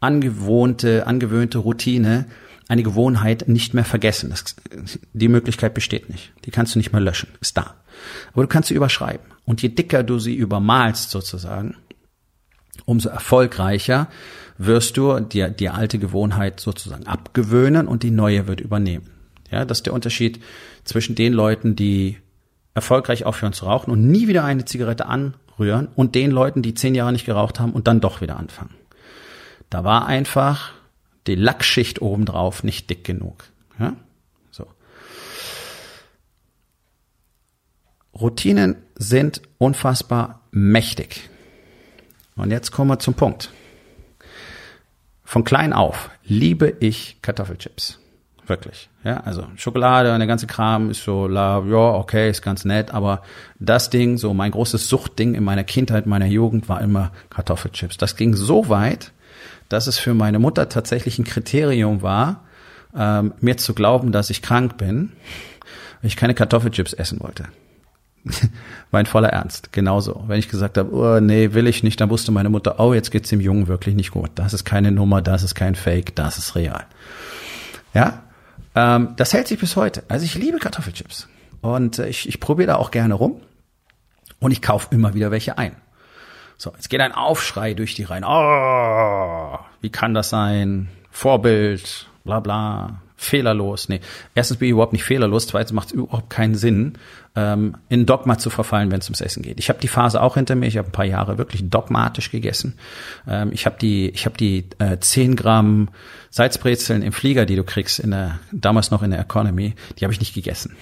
angewohnte, 0.00 1.06
angewöhnte 1.06 1.58
Routine, 1.58 2.26
eine 2.68 2.82
Gewohnheit 2.82 3.48
nicht 3.48 3.74
mehr 3.74 3.84
vergessen. 3.84 4.30
Das, 4.30 4.56
die 5.12 5.28
Möglichkeit 5.28 5.74
besteht 5.74 6.08
nicht. 6.08 6.32
Die 6.44 6.50
kannst 6.50 6.74
du 6.74 6.78
nicht 6.78 6.92
mehr 6.92 7.02
löschen. 7.02 7.28
Ist 7.40 7.56
da. 7.56 7.74
Aber 8.32 8.42
du 8.42 8.48
kannst 8.48 8.68
sie 8.68 8.74
überschreiben. 8.74 9.26
Und 9.44 9.62
je 9.62 9.68
dicker 9.68 10.02
du 10.02 10.18
sie 10.18 10.34
übermalst 10.34 11.10
sozusagen, 11.10 11.76
umso 12.84 13.08
erfolgreicher 13.08 14.08
wirst 14.58 14.96
du 14.96 15.18
dir 15.20 15.48
die 15.48 15.68
alte 15.68 15.98
Gewohnheit 15.98 16.60
sozusagen 16.60 17.06
abgewöhnen 17.06 17.88
und 17.88 18.02
die 18.02 18.10
neue 18.10 18.46
wird 18.46 18.60
übernehmen. 18.60 19.10
Ja, 19.50 19.64
das 19.64 19.78
ist 19.78 19.86
der 19.86 19.92
Unterschied 19.92 20.40
zwischen 20.84 21.14
den 21.14 21.32
Leuten, 21.32 21.76
die 21.76 22.18
erfolgreich 22.74 23.24
aufhören 23.24 23.52
zu 23.52 23.66
rauchen 23.66 23.90
und 23.90 24.10
nie 24.10 24.28
wieder 24.28 24.44
eine 24.44 24.64
Zigarette 24.64 25.06
anrühren 25.06 25.88
und 25.94 26.14
den 26.14 26.30
Leuten, 26.30 26.62
die 26.62 26.74
zehn 26.74 26.94
Jahre 26.94 27.12
nicht 27.12 27.26
geraucht 27.26 27.60
haben 27.60 27.72
und 27.72 27.86
dann 27.86 28.00
doch 28.00 28.20
wieder 28.20 28.36
anfangen. 28.36 28.74
Da 29.68 29.84
war 29.84 30.06
einfach 30.06 30.72
die 31.26 31.34
Lackschicht 31.34 32.02
obendrauf 32.02 32.64
nicht 32.64 32.90
dick 32.90 33.04
genug. 33.04 33.44
Ja? 33.78 33.94
So. 34.50 34.66
Routinen 38.14 38.76
sind 38.96 39.42
unfassbar 39.58 40.40
mächtig. 40.50 41.28
Und 42.36 42.50
jetzt 42.50 42.70
kommen 42.70 42.90
wir 42.90 42.98
zum 42.98 43.14
Punkt. 43.14 43.50
Von 45.24 45.44
klein 45.44 45.72
auf 45.72 46.10
liebe 46.24 46.76
ich 46.80 47.18
Kartoffelchips. 47.22 47.98
Wirklich. 48.46 48.90
Ja, 49.04 49.18
also 49.18 49.46
Schokolade 49.56 50.12
und 50.12 50.18
der 50.18 50.26
ganze 50.26 50.46
Kram 50.46 50.90
ist 50.90 51.04
so, 51.04 51.26
la, 51.26 51.62
ja, 51.66 51.94
okay, 51.94 52.28
ist 52.28 52.42
ganz 52.42 52.64
nett, 52.64 52.92
aber 52.92 53.22
das 53.58 53.88
Ding, 53.88 54.18
so 54.18 54.34
mein 54.34 54.50
großes 54.50 54.88
Suchtding 54.88 55.34
in 55.34 55.44
meiner 55.44 55.64
Kindheit, 55.64 56.06
meiner 56.06 56.26
Jugend 56.26 56.68
war 56.68 56.80
immer 56.80 57.12
Kartoffelchips. 57.30 57.98
Das 57.98 58.16
ging 58.16 58.34
so 58.34 58.68
weit, 58.68 59.12
dass 59.68 59.86
es 59.86 59.98
für 59.98 60.12
meine 60.12 60.38
Mutter 60.38 60.68
tatsächlich 60.68 61.18
ein 61.18 61.24
Kriterium 61.24 62.02
war, 62.02 62.44
ähm, 62.96 63.32
mir 63.40 63.56
zu 63.56 63.74
glauben, 63.74 64.12
dass 64.12 64.28
ich 64.28 64.42
krank 64.42 64.76
bin, 64.76 65.12
wenn 66.00 66.08
ich 66.08 66.16
keine 66.16 66.34
Kartoffelchips 66.34 66.92
essen 66.92 67.20
wollte. 67.20 67.44
mein 68.90 69.06
voller 69.06 69.30
Ernst, 69.30 69.72
genauso. 69.72 70.24
Wenn 70.26 70.38
ich 70.38 70.48
gesagt 70.48 70.78
habe, 70.78 70.92
oh, 70.92 71.20
nee, 71.20 71.52
will 71.52 71.66
ich 71.66 71.82
nicht, 71.82 72.00
dann 72.00 72.10
wusste 72.10 72.32
meine 72.32 72.50
Mutter, 72.50 72.78
oh, 72.78 72.94
jetzt 72.94 73.10
geht's 73.10 73.30
dem 73.30 73.40
Jungen 73.40 73.68
wirklich 73.68 73.94
nicht 73.94 74.12
gut. 74.12 74.30
Das 74.34 74.52
ist 74.52 74.64
keine 74.64 74.92
Nummer, 74.92 75.22
das 75.22 75.42
ist 75.42 75.54
kein 75.54 75.74
Fake, 75.74 76.14
das 76.14 76.38
ist 76.38 76.54
real. 76.54 76.84
Ja, 77.94 78.22
ähm, 78.74 79.14
das 79.16 79.32
hält 79.32 79.48
sich 79.48 79.58
bis 79.58 79.76
heute. 79.76 80.04
Also 80.08 80.24
ich 80.24 80.34
liebe 80.34 80.58
Kartoffelchips 80.58 81.28
und 81.60 81.98
äh, 81.98 82.08
ich, 82.08 82.28
ich 82.28 82.40
probiere 82.40 82.68
da 82.68 82.76
auch 82.76 82.90
gerne 82.90 83.14
rum 83.14 83.40
und 84.40 84.52
ich 84.52 84.62
kaufe 84.62 84.88
immer 84.90 85.14
wieder 85.14 85.30
welche 85.30 85.58
ein. 85.58 85.76
So, 86.56 86.70
jetzt 86.74 86.90
geht 86.90 87.00
ein 87.00 87.12
Aufschrei 87.12 87.74
durch 87.74 87.94
die 87.94 88.04
Reihen. 88.04 88.24
Oh, 88.24 89.58
wie 89.80 89.90
kann 89.90 90.14
das 90.14 90.30
sein? 90.30 90.88
Vorbild, 91.10 92.06
bla 92.24 92.40
bla, 92.40 93.01
fehlerlos. 93.22 93.88
Nee, 93.88 94.00
erstens 94.34 94.58
bin 94.58 94.66
ich 94.66 94.72
überhaupt 94.72 94.92
nicht 94.92 95.04
fehlerlos, 95.04 95.46
zweitens 95.46 95.72
macht 95.72 95.88
es 95.88 95.92
überhaupt 95.92 96.30
keinen 96.30 96.54
Sinn, 96.54 96.94
ähm, 97.34 97.76
in 97.88 98.06
Dogma 98.06 98.38
zu 98.38 98.50
verfallen, 98.50 98.90
wenn 98.90 99.00
es 99.00 99.06
ums 99.06 99.20
Essen 99.20 99.42
geht. 99.42 99.58
Ich 99.58 99.68
habe 99.68 99.80
die 99.80 99.88
Phase 99.88 100.20
auch 100.20 100.34
hinter 100.34 100.54
mir, 100.54 100.66
ich 100.66 100.76
habe 100.76 100.88
ein 100.88 100.92
paar 100.92 101.04
Jahre 101.04 101.38
wirklich 101.38 101.68
dogmatisch 101.68 102.30
gegessen. 102.30 102.74
Ähm, 103.26 103.50
ich 103.52 103.66
habe 103.66 103.76
die, 103.80 104.10
ich 104.10 104.26
habe 104.26 104.36
die 104.36 104.66
äh, 104.78 104.98
10 104.98 105.36
Gramm 105.36 105.88
Salzbrezeln 106.30 107.02
im 107.02 107.12
Flieger, 107.12 107.46
die 107.46 107.56
du 107.56 107.64
kriegst, 107.64 107.98
in 107.98 108.10
der, 108.10 108.38
damals 108.52 108.90
noch 108.90 109.02
in 109.02 109.10
der 109.10 109.20
Economy, 109.20 109.74
die 109.98 110.04
habe 110.04 110.12
ich 110.12 110.20
nicht 110.20 110.34
gegessen 110.34 110.76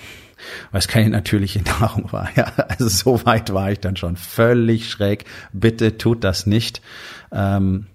weil 0.70 0.78
es 0.78 0.88
keine 0.88 1.11
natürliche 1.11 1.61
Nahrung 1.80 2.12
war. 2.12 2.30
Ja, 2.35 2.44
also 2.68 2.88
so 2.88 3.26
weit 3.26 3.52
war 3.52 3.70
ich 3.70 3.80
dann 3.80 3.97
schon 3.97 4.16
völlig 4.16 4.90
schräg. 4.90 5.25
Bitte 5.52 5.99
tut 5.99 6.25
das 6.25 6.47
nicht. 6.47 6.80
Ähm, 7.30 7.87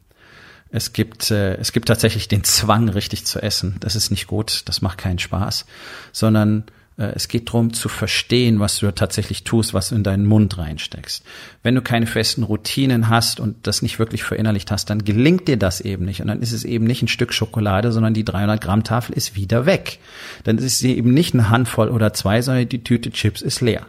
es 0.70 0.94
gibt, 0.94 1.32
äh, 1.32 1.56
es 1.56 1.72
gibt 1.72 1.88
tatsächlich 1.88 2.28
den 2.28 2.44
Zwang, 2.44 2.90
richtig 2.90 3.26
zu 3.26 3.42
essen. 3.42 3.78
Das 3.80 3.96
ist 3.96 4.12
nicht 4.12 4.28
gut, 4.28 4.64
das 4.66 4.82
macht 4.82 4.98
keinen 4.98 5.20
Spaß, 5.20 5.66
sondern 6.12 6.66
äh, 6.98 7.12
es 7.16 7.28
geht 7.28 7.50
darum 7.50 7.74
zu 7.74 7.90
verstehen, 7.90 8.60
was 8.60 8.80
du 8.80 8.92
tatsächlich 8.94 9.44
tust, 9.44 9.74
was 9.74 9.90
du 9.90 9.96
in 9.96 10.04
deinen 10.04 10.26
Mund 10.26 10.58
reinsteckst. 10.58 11.24
Wenn 11.64 11.76
du 11.76 11.82
keine 11.82 12.08
festen 12.08 12.44
Routinen 12.44 13.10
hast 13.10 13.40
und 13.40 13.68
das 13.68 13.82
nicht 13.82 14.00
wirklich 14.00 14.24
verinnerlicht 14.24 14.72
hast, 14.72 14.90
dann 14.90 15.04
gelingt 15.04 15.48
dir 15.48 15.58
das 15.58 15.82
eben 15.82 16.06
nicht. 16.06 16.22
Und 16.22 16.28
dann 16.28 16.42
ist 16.42 16.52
es 16.52 16.64
eben 16.64 16.86
nicht 16.86 17.02
ein 17.02 17.08
Stück 17.08 17.34
Schokolade, 17.34 17.92
sondern 17.92 18.14
die 18.14 18.26
300 18.26 18.62
Gramm 18.62 18.84
Tafel 18.84 19.16
ist 19.16 19.36
wieder 19.36 19.66
weg. 19.66 20.00
Dann 20.44 20.58
ist 20.58 20.80
sie 20.80 20.98
eben 20.98 21.14
nicht 21.14 21.34
eine 21.34 21.50
Handvoll 21.50 21.90
oder 21.90 22.14
zwei, 22.14 22.42
sondern 22.42 22.70
die 22.70 22.84
Tüte 22.84 23.12
Chips 23.12 23.42
ist 23.42 23.62
leer. 23.62 23.86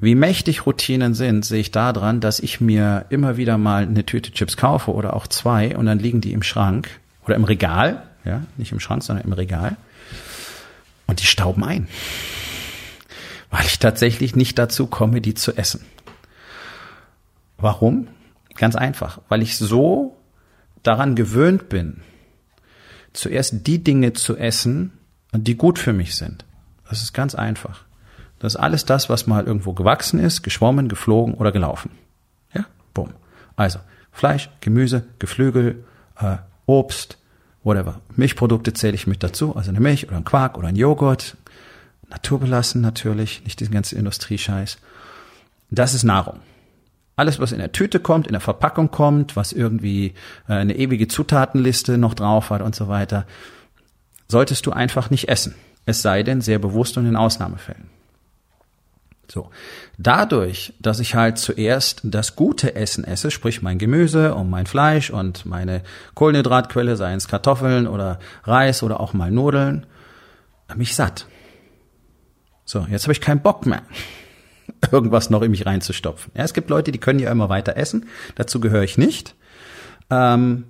Wie 0.00 0.14
mächtig 0.14 0.64
Routinen 0.64 1.14
sind, 1.14 1.44
sehe 1.44 1.60
ich 1.60 1.72
daran, 1.72 2.20
dass 2.20 2.38
ich 2.38 2.60
mir 2.60 3.06
immer 3.10 3.36
wieder 3.36 3.58
mal 3.58 3.82
eine 3.82 4.06
Tüte 4.06 4.30
Chips 4.30 4.56
kaufe 4.56 4.92
oder 4.92 5.14
auch 5.14 5.26
zwei 5.26 5.76
und 5.76 5.86
dann 5.86 5.98
liegen 5.98 6.20
die 6.20 6.32
im 6.32 6.42
Schrank 6.42 6.88
oder 7.24 7.34
im 7.34 7.44
Regal, 7.44 8.02
ja, 8.24 8.42
nicht 8.56 8.70
im 8.70 8.80
Schrank, 8.80 9.02
sondern 9.02 9.26
im 9.26 9.32
Regal 9.32 9.76
und 11.08 11.20
die 11.20 11.26
stauben 11.26 11.64
ein, 11.64 11.88
weil 13.50 13.66
ich 13.66 13.80
tatsächlich 13.80 14.36
nicht 14.36 14.56
dazu 14.58 14.86
komme, 14.86 15.20
die 15.20 15.34
zu 15.34 15.56
essen. 15.56 15.84
Warum? 17.56 18.06
Ganz 18.54 18.76
einfach, 18.76 19.20
weil 19.28 19.42
ich 19.42 19.56
so 19.56 20.16
daran 20.84 21.16
gewöhnt 21.16 21.68
bin, 21.68 22.02
zuerst 23.12 23.66
die 23.66 23.82
Dinge 23.82 24.12
zu 24.12 24.36
essen, 24.36 24.92
die 25.32 25.56
gut 25.56 25.78
für 25.78 25.92
mich 25.92 26.14
sind. 26.14 26.44
Das 26.88 27.02
ist 27.02 27.12
ganz 27.12 27.34
einfach. 27.34 27.84
Das 28.38 28.54
ist 28.54 28.60
alles 28.60 28.84
das, 28.84 29.08
was 29.08 29.26
mal 29.26 29.44
irgendwo 29.44 29.72
gewachsen 29.72 30.20
ist, 30.20 30.42
geschwommen, 30.42 30.88
geflogen 30.88 31.34
oder 31.34 31.52
gelaufen. 31.52 31.90
Ja, 32.54 32.66
bumm. 32.94 33.14
Also 33.56 33.80
Fleisch, 34.12 34.50
Gemüse, 34.60 35.04
Geflügel, 35.18 35.84
äh, 36.18 36.36
Obst, 36.66 37.18
whatever. 37.64 38.00
Milchprodukte 38.16 38.72
zähle 38.72 38.94
ich 38.94 39.06
mit 39.06 39.22
dazu, 39.22 39.56
also 39.56 39.70
eine 39.70 39.80
Milch 39.80 40.06
oder 40.06 40.16
ein 40.16 40.24
Quark 40.24 40.58
oder 40.58 40.68
ein 40.68 40.76
Joghurt. 40.76 41.36
Naturbelassen 42.08 42.80
natürlich, 42.80 43.44
nicht 43.44 43.60
diesen 43.60 43.74
ganzen 43.74 43.98
Industriescheiß. 43.98 44.78
Das 45.70 45.94
ist 45.94 46.04
Nahrung. 46.04 46.40
Alles, 47.16 47.40
was 47.40 47.52
in 47.52 47.58
der 47.58 47.72
Tüte 47.72 48.00
kommt, 48.00 48.26
in 48.26 48.32
der 48.32 48.40
Verpackung 48.40 48.90
kommt, 48.90 49.36
was 49.36 49.52
irgendwie 49.52 50.14
äh, 50.48 50.54
eine 50.54 50.76
ewige 50.76 51.08
Zutatenliste 51.08 51.98
noch 51.98 52.14
drauf 52.14 52.50
hat 52.50 52.62
und 52.62 52.74
so 52.74 52.88
weiter, 52.88 53.26
solltest 54.28 54.66
du 54.66 54.72
einfach 54.72 55.10
nicht 55.10 55.28
essen. 55.28 55.54
Es 55.84 56.00
sei 56.00 56.22
denn, 56.22 56.40
sehr 56.40 56.58
bewusst 56.58 56.96
und 56.96 57.06
in 57.06 57.16
Ausnahmefällen. 57.16 57.88
So. 59.30 59.50
Dadurch, 59.98 60.72
dass 60.80 61.00
ich 61.00 61.14
halt 61.14 61.38
zuerst 61.38 62.00
das 62.02 62.34
gute 62.34 62.74
Essen 62.74 63.04
esse, 63.04 63.30
sprich 63.30 63.60
mein 63.60 63.78
Gemüse 63.78 64.34
und 64.34 64.48
mein 64.48 64.66
Fleisch 64.66 65.10
und 65.10 65.44
meine 65.44 65.82
Kohlenhydratquelle, 66.14 66.96
seien 66.96 67.18
es 67.18 67.28
Kartoffeln 67.28 67.86
oder 67.86 68.18
Reis 68.44 68.82
oder 68.82 69.00
auch 69.00 69.12
mal 69.12 69.30
Nudeln, 69.30 69.86
mich 70.74 70.94
satt. 70.94 71.26
So, 72.64 72.86
jetzt 72.90 73.04
habe 73.04 73.12
ich 73.12 73.20
keinen 73.20 73.42
Bock 73.42 73.66
mehr, 73.66 73.82
irgendwas 74.90 75.28
noch 75.28 75.42
in 75.42 75.50
mich 75.50 75.66
reinzustopfen. 75.66 76.32
Ja, 76.34 76.44
es 76.44 76.54
gibt 76.54 76.70
Leute, 76.70 76.90
die 76.90 76.98
können 76.98 77.18
ja 77.18 77.30
immer 77.30 77.50
weiter 77.50 77.76
essen. 77.76 78.06
Dazu 78.34 78.60
gehöre 78.60 78.82
ich 78.82 78.96
nicht. 78.96 79.34
Ähm, 80.10 80.64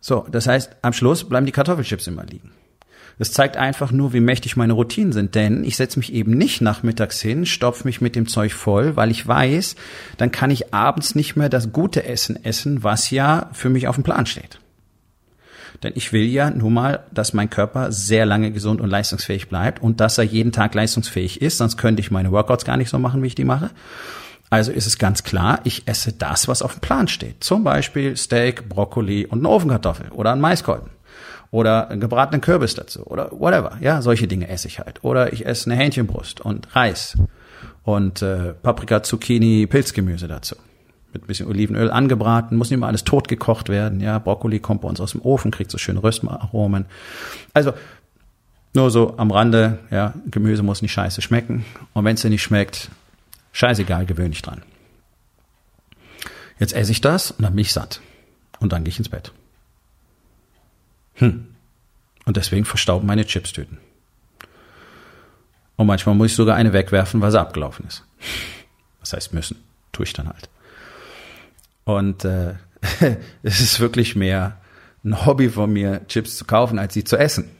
so, 0.00 0.26
das 0.30 0.46
heißt, 0.46 0.76
am 0.82 0.92
Schluss 0.92 1.24
bleiben 1.24 1.46
die 1.46 1.52
Kartoffelchips 1.52 2.06
immer 2.08 2.24
liegen. 2.24 2.52
Das 3.22 3.30
zeigt 3.30 3.56
einfach 3.56 3.92
nur, 3.92 4.12
wie 4.12 4.18
mächtig 4.18 4.56
meine 4.56 4.72
Routinen 4.72 5.12
sind, 5.12 5.36
denn 5.36 5.62
ich 5.62 5.76
setze 5.76 6.00
mich 6.00 6.12
eben 6.12 6.32
nicht 6.32 6.60
nachmittags 6.60 7.20
hin, 7.20 7.46
stopf 7.46 7.84
mich 7.84 8.00
mit 8.00 8.16
dem 8.16 8.26
Zeug 8.26 8.52
voll, 8.52 8.96
weil 8.96 9.12
ich 9.12 9.24
weiß, 9.24 9.76
dann 10.16 10.32
kann 10.32 10.50
ich 10.50 10.74
abends 10.74 11.14
nicht 11.14 11.36
mehr 11.36 11.48
das 11.48 11.70
gute 11.70 12.04
Essen 12.04 12.44
essen, 12.44 12.82
was 12.82 13.12
ja 13.12 13.48
für 13.52 13.68
mich 13.68 13.86
auf 13.86 13.94
dem 13.94 14.02
Plan 14.02 14.26
steht. 14.26 14.58
Denn 15.84 15.92
ich 15.94 16.12
will 16.12 16.24
ja 16.24 16.50
nun 16.50 16.74
mal, 16.74 17.04
dass 17.12 17.32
mein 17.32 17.48
Körper 17.48 17.92
sehr 17.92 18.26
lange 18.26 18.50
gesund 18.50 18.80
und 18.80 18.90
leistungsfähig 18.90 19.48
bleibt 19.48 19.80
und 19.80 20.00
dass 20.00 20.18
er 20.18 20.24
jeden 20.24 20.50
Tag 20.50 20.74
leistungsfähig 20.74 21.40
ist, 21.40 21.58
sonst 21.58 21.76
könnte 21.76 22.00
ich 22.00 22.10
meine 22.10 22.32
Workouts 22.32 22.64
gar 22.64 22.76
nicht 22.76 22.90
so 22.90 22.98
machen, 22.98 23.22
wie 23.22 23.28
ich 23.28 23.36
die 23.36 23.44
mache. 23.44 23.70
Also 24.50 24.72
ist 24.72 24.88
es 24.88 24.98
ganz 24.98 25.22
klar, 25.22 25.60
ich 25.62 25.86
esse 25.86 26.12
das, 26.12 26.48
was 26.48 26.60
auf 26.60 26.72
dem 26.72 26.80
Plan 26.80 27.06
steht. 27.06 27.44
Zum 27.44 27.62
Beispiel 27.62 28.16
Steak, 28.16 28.68
Brokkoli 28.68 29.26
und 29.26 29.38
eine 29.38 29.48
Ofenkartoffel 29.48 30.08
oder 30.08 30.32
ein 30.32 30.40
Maiskolben 30.40 30.90
oder 31.52 31.94
gebratenen 31.96 32.40
Kürbis 32.40 32.74
dazu 32.74 33.06
oder 33.06 33.30
whatever. 33.30 33.76
Ja, 33.80 34.02
solche 34.02 34.26
Dinge 34.26 34.48
esse 34.48 34.66
ich 34.66 34.80
halt. 34.80 35.04
Oder 35.04 35.32
ich 35.32 35.46
esse 35.46 35.70
eine 35.70 35.80
Hähnchenbrust 35.80 36.40
und 36.40 36.74
Reis 36.74 37.16
und 37.84 38.22
äh, 38.22 38.54
Paprika, 38.54 39.02
Zucchini, 39.02 39.66
Pilzgemüse 39.66 40.26
dazu. 40.26 40.56
Mit 41.12 41.24
ein 41.24 41.26
bisschen 41.26 41.46
Olivenöl 41.46 41.90
angebraten, 41.90 42.56
muss 42.56 42.70
nicht 42.70 42.80
mal 42.80 42.88
alles 42.88 43.04
tot 43.04 43.28
gekocht 43.28 43.68
werden. 43.68 44.00
Ja, 44.00 44.18
Brokkoli 44.18 44.60
kommt 44.60 44.80
bei 44.80 44.88
uns 44.88 44.98
aus 44.98 45.12
dem 45.12 45.20
Ofen, 45.20 45.50
kriegt 45.50 45.70
so 45.70 45.76
schöne 45.76 46.02
Röstaromen. 46.02 46.86
Also 47.52 47.74
nur 48.72 48.90
so 48.90 49.18
am 49.18 49.30
Rande, 49.30 49.78
ja, 49.90 50.14
Gemüse 50.30 50.62
muss 50.62 50.80
nicht 50.80 50.92
scheiße 50.92 51.20
schmecken. 51.20 51.66
Und 51.92 52.06
wenn 52.06 52.14
es 52.14 52.22
dir 52.22 52.30
nicht 52.30 52.42
schmeckt, 52.42 52.88
scheißegal, 53.52 54.06
gewöhne 54.06 54.30
ich 54.30 54.40
dran. 54.40 54.62
Jetzt 56.58 56.74
esse 56.74 56.92
ich 56.92 57.02
das 57.02 57.30
und 57.30 57.42
dann 57.42 57.52
bin 57.52 57.60
ich 57.60 57.74
satt. 57.74 58.00
Und 58.58 58.72
dann 58.72 58.84
gehe 58.84 58.90
ich 58.90 58.98
ins 58.98 59.10
Bett. 59.10 59.32
Hm. 61.14 61.54
Und 62.24 62.36
deswegen 62.36 62.64
verstauben 62.64 63.06
meine 63.06 63.26
Chipstüten. 63.26 63.78
Und 65.76 65.86
manchmal 65.86 66.14
muss 66.14 66.28
ich 66.28 66.36
sogar 66.36 66.56
eine 66.56 66.72
wegwerfen, 66.72 67.20
weil 67.20 67.30
sie 67.30 67.40
abgelaufen 67.40 67.86
ist. 67.86 68.04
Das 69.00 69.12
heißt 69.12 69.34
müssen. 69.34 69.56
Tue 69.90 70.06
ich 70.06 70.12
dann 70.12 70.28
halt. 70.28 70.48
Und 71.84 72.24
äh, 72.24 72.54
es 73.42 73.60
ist 73.60 73.80
wirklich 73.80 74.16
mehr 74.16 74.58
ein 75.04 75.26
Hobby 75.26 75.48
von 75.48 75.72
mir, 75.72 76.06
Chips 76.06 76.36
zu 76.36 76.44
kaufen, 76.44 76.78
als 76.78 76.94
sie 76.94 77.04
zu 77.04 77.16
essen. 77.16 77.50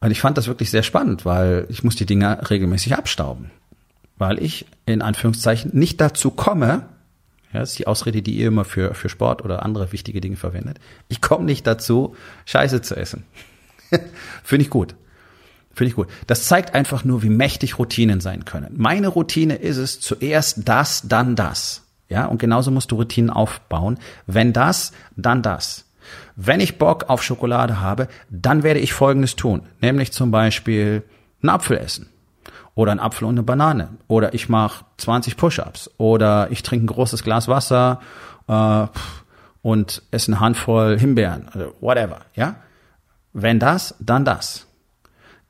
Und 0.00 0.10
ich 0.10 0.20
fand 0.20 0.38
das 0.38 0.46
wirklich 0.46 0.70
sehr 0.70 0.82
spannend, 0.82 1.24
weil 1.24 1.66
ich 1.70 1.82
muss 1.82 1.96
die 1.96 2.06
Dinger 2.06 2.50
regelmäßig 2.50 2.94
abstauben. 2.94 3.50
Weil 4.16 4.42
ich 4.42 4.66
in 4.86 5.02
Anführungszeichen 5.02 5.72
nicht 5.74 6.00
dazu 6.00 6.30
komme, 6.30 6.88
ja, 7.52 7.60
das 7.60 7.70
ist 7.70 7.78
die 7.78 7.86
Ausrede, 7.86 8.22
die 8.22 8.36
ihr 8.36 8.48
immer 8.48 8.64
für, 8.64 8.94
für 8.94 9.08
Sport 9.08 9.42
oder 9.42 9.62
andere 9.62 9.92
wichtige 9.92 10.20
Dinge 10.20 10.36
verwendet. 10.36 10.78
Ich 11.08 11.20
komme 11.20 11.44
nicht 11.44 11.66
dazu, 11.66 12.14
Scheiße 12.44 12.82
zu 12.82 12.96
essen. 12.96 13.24
Finde 14.44 14.64
ich 14.64 14.70
gut. 14.70 14.94
Finde 15.72 15.88
ich 15.88 15.96
gut. 15.96 16.08
Das 16.26 16.44
zeigt 16.44 16.74
einfach 16.74 17.04
nur, 17.04 17.22
wie 17.22 17.30
mächtig 17.30 17.78
Routinen 17.78 18.20
sein 18.20 18.44
können. 18.44 18.74
Meine 18.76 19.08
Routine 19.08 19.56
ist 19.56 19.76
es, 19.76 20.00
zuerst 20.00 20.68
das, 20.68 21.08
dann 21.08 21.36
das. 21.36 21.84
Ja, 22.08 22.26
und 22.26 22.38
genauso 22.38 22.70
musst 22.70 22.90
du 22.90 22.96
Routinen 22.96 23.30
aufbauen. 23.30 23.98
Wenn 24.26 24.52
das, 24.52 24.92
dann 25.16 25.42
das. 25.42 25.84
Wenn 26.36 26.60
ich 26.60 26.78
Bock 26.78 27.04
auf 27.08 27.22
Schokolade 27.22 27.80
habe, 27.80 28.08
dann 28.30 28.62
werde 28.62 28.80
ich 28.80 28.92
Folgendes 28.92 29.36
tun. 29.36 29.62
Nämlich 29.80 30.12
zum 30.12 30.30
Beispiel 30.30 31.02
einen 31.42 31.50
Apfel 31.50 31.78
essen 31.78 32.08
oder 32.74 32.92
ein 32.92 33.00
Apfel 33.00 33.26
und 33.26 33.34
eine 33.34 33.42
Banane 33.42 33.90
oder 34.06 34.34
ich 34.34 34.48
mache 34.48 34.84
20 34.98 35.36
Push-ups 35.36 35.90
oder 35.98 36.50
ich 36.50 36.62
trinke 36.62 36.84
ein 36.84 36.88
großes 36.88 37.22
Glas 37.24 37.48
Wasser 37.48 38.00
äh, 38.46 38.86
und 39.62 40.02
esse 40.10 40.32
eine 40.32 40.40
Handvoll 40.40 40.98
Himbeeren, 40.98 41.48
whatever, 41.80 42.20
ja? 42.34 42.56
Wenn 43.32 43.58
das, 43.58 43.94
dann 44.00 44.24
das. 44.24 44.66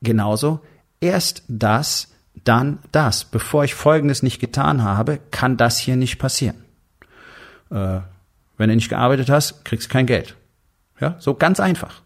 Genauso 0.01 0.59
erst 0.99 1.43
das, 1.47 2.09
dann 2.43 2.79
das. 2.91 3.25
Bevor 3.25 3.63
ich 3.63 3.73
Folgendes 3.73 4.23
nicht 4.23 4.39
getan 4.39 4.83
habe, 4.83 5.19
kann 5.31 5.57
das 5.57 5.77
hier 5.77 5.95
nicht 5.95 6.19
passieren. 6.19 6.63
Äh, 7.71 7.99
wenn 8.57 8.69
du 8.69 8.75
nicht 8.75 8.89
gearbeitet 8.89 9.29
hast, 9.29 9.63
kriegst 9.65 9.87
du 9.87 9.93
kein 9.93 10.05
Geld. 10.05 10.35
Ja, 10.99 11.15
so 11.19 11.33
ganz 11.33 11.59
einfach. 11.59 12.01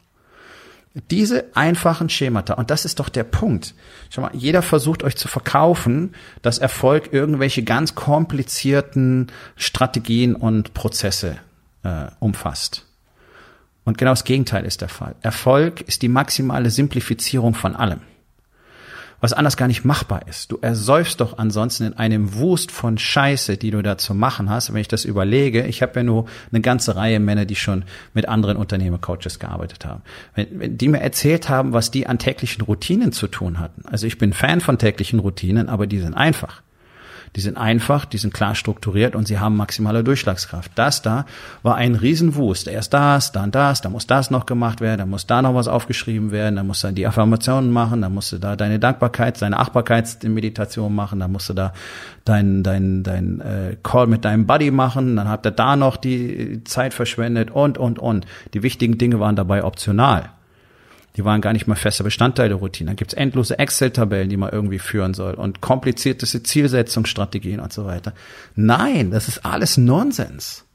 Diese 1.09 1.45
einfachen 1.55 2.07
Schemata, 2.09 2.53
und 2.53 2.69
das 2.69 2.85
ist 2.85 2.99
doch 2.99 3.09
der 3.09 3.23
Punkt. 3.23 3.73
Schau 4.11 4.21
mal, 4.21 4.31
jeder 4.33 4.61
versucht 4.61 5.03
euch 5.03 5.15
zu 5.15 5.27
verkaufen, 5.27 6.13
dass 6.43 6.59
Erfolg 6.59 7.11
irgendwelche 7.11 7.63
ganz 7.63 7.95
komplizierten 7.95 9.31
Strategien 9.55 10.35
und 10.35 10.75
Prozesse 10.75 11.37
äh, 11.83 12.05
umfasst. 12.19 12.85
Und 13.85 13.97
genau 13.97 14.11
das 14.11 14.23
Gegenteil 14.23 14.65
ist 14.65 14.81
der 14.81 14.89
Fall. 14.89 15.15
Erfolg 15.21 15.81
ist 15.81 16.03
die 16.03 16.09
maximale 16.09 16.69
Simplifizierung 16.69 17.55
von 17.55 17.75
allem 17.75 18.01
was 19.23 19.31
anders 19.31 19.55
gar 19.55 19.69
nicht 19.69 19.85
machbar 19.85 20.27
ist. 20.27 20.51
Du 20.51 20.57
ersäufst 20.59 21.21
doch 21.21 21.37
ansonsten 21.37 21.85
in 21.85 21.93
einem 21.93 22.35
Wust 22.35 22.71
von 22.71 22.97
Scheiße, 22.97 23.55
die 23.55 23.71
du 23.71 23.81
da 23.81 23.97
zu 23.97 24.13
machen 24.13 24.49
hast. 24.49 24.73
Wenn 24.73 24.81
ich 24.81 24.89
das 24.89 25.05
überlege, 25.05 25.65
ich 25.65 25.81
habe 25.81 25.93
ja 25.95 26.03
nur 26.03 26.25
eine 26.51 26.59
ganze 26.59 26.97
Reihe 26.97 27.21
Männer, 27.21 27.45
die 27.45 27.55
schon 27.55 27.85
mit 28.13 28.27
anderen 28.27 28.57
Unternehmercoaches 28.57 29.39
gearbeitet 29.39 29.85
haben. 29.85 30.01
Wenn, 30.35 30.59
wenn 30.59 30.77
die 30.77 30.89
mir 30.89 30.99
erzählt 30.99 31.47
haben, 31.47 31.71
was 31.71 31.89
die 31.89 32.05
an 32.05 32.19
täglichen 32.19 32.63
Routinen 32.63 33.13
zu 33.13 33.29
tun 33.29 33.59
hatten. 33.59 33.83
Also 33.85 34.07
ich 34.07 34.17
bin 34.17 34.33
Fan 34.33 34.59
von 34.59 34.77
täglichen 34.77 35.19
Routinen, 35.19 35.69
aber 35.69 35.87
die 35.87 35.99
sind 35.99 36.15
einfach. 36.15 36.61
Die 37.35 37.41
sind 37.41 37.57
einfach, 37.57 38.05
die 38.05 38.17
sind 38.17 38.33
klar 38.33 38.53
strukturiert 38.53 39.15
und 39.15 39.27
sie 39.27 39.39
haben 39.39 39.55
maximale 39.55 40.03
Durchschlagskraft. 40.03 40.71
Das 40.75 41.01
da 41.01 41.25
war 41.63 41.75
ein 41.75 41.95
Riesenwust. 41.95 42.67
Erst 42.67 42.93
das, 42.93 43.31
dann 43.31 43.51
das, 43.51 43.81
da 43.81 43.89
muss 43.89 44.05
das 44.05 44.29
noch 44.29 44.45
gemacht 44.45 44.81
werden, 44.81 44.99
da 44.99 45.05
muss 45.05 45.25
da 45.25 45.41
noch 45.41 45.55
was 45.55 45.67
aufgeschrieben 45.67 46.31
werden, 46.31 46.57
da 46.57 46.63
musst 46.63 46.83
du 46.83 46.91
die 46.91 47.07
Affirmationen 47.07 47.71
machen, 47.71 48.01
da 48.01 48.09
musst 48.09 48.31
du 48.31 48.37
da 48.37 48.55
deine 48.55 48.79
Dankbarkeit, 48.79 49.41
deine 49.41 49.59
Achtbarkeitsmeditation 49.59 50.93
machen, 50.93 51.19
da 51.19 51.27
musst 51.27 51.49
du 51.49 51.53
da 51.53 51.73
dein, 52.25 52.61
dein, 52.61 53.03
dein 53.03 53.41
äh, 53.41 53.77
Call 53.81 54.07
mit 54.07 54.25
deinem 54.25 54.45
Buddy 54.45 54.71
machen, 54.71 55.15
dann 55.15 55.27
habt 55.27 55.45
ihr 55.45 55.51
da 55.51 55.75
noch 55.75 55.97
die 55.97 56.63
Zeit 56.65 56.93
verschwendet 56.93 57.49
und, 57.51 57.77
und, 57.77 57.97
und. 57.99 58.25
Die 58.53 58.63
wichtigen 58.63 58.97
Dinge 58.97 59.19
waren 59.19 59.35
dabei 59.35 59.63
optional. 59.63 60.29
Die 61.15 61.25
waren 61.25 61.41
gar 61.41 61.53
nicht 61.53 61.67
mal 61.67 61.75
fester 61.75 62.03
Bestandteil 62.03 62.49
der 62.49 62.57
Routine. 62.57 62.89
Dann 62.89 62.95
gibt's 62.95 63.13
endlose 63.13 63.59
Excel-Tabellen, 63.59 64.29
die 64.29 64.37
man 64.37 64.51
irgendwie 64.51 64.79
führen 64.79 65.13
soll 65.13 65.35
und 65.35 65.61
komplizierteste 65.61 66.41
Zielsetzungsstrategien 66.41 67.59
und 67.59 67.71
so 67.71 67.85
weiter. 67.85 68.13
Nein, 68.55 69.11
das 69.11 69.27
ist 69.27 69.45
alles 69.45 69.77
Nonsens. 69.77 70.65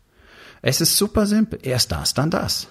Es 0.63 0.81
ist 0.81 0.97
super 0.97 1.27
simpel. 1.27 1.59
Erst 1.63 1.93
das, 1.93 2.15
dann 2.15 2.31
das. 2.31 2.69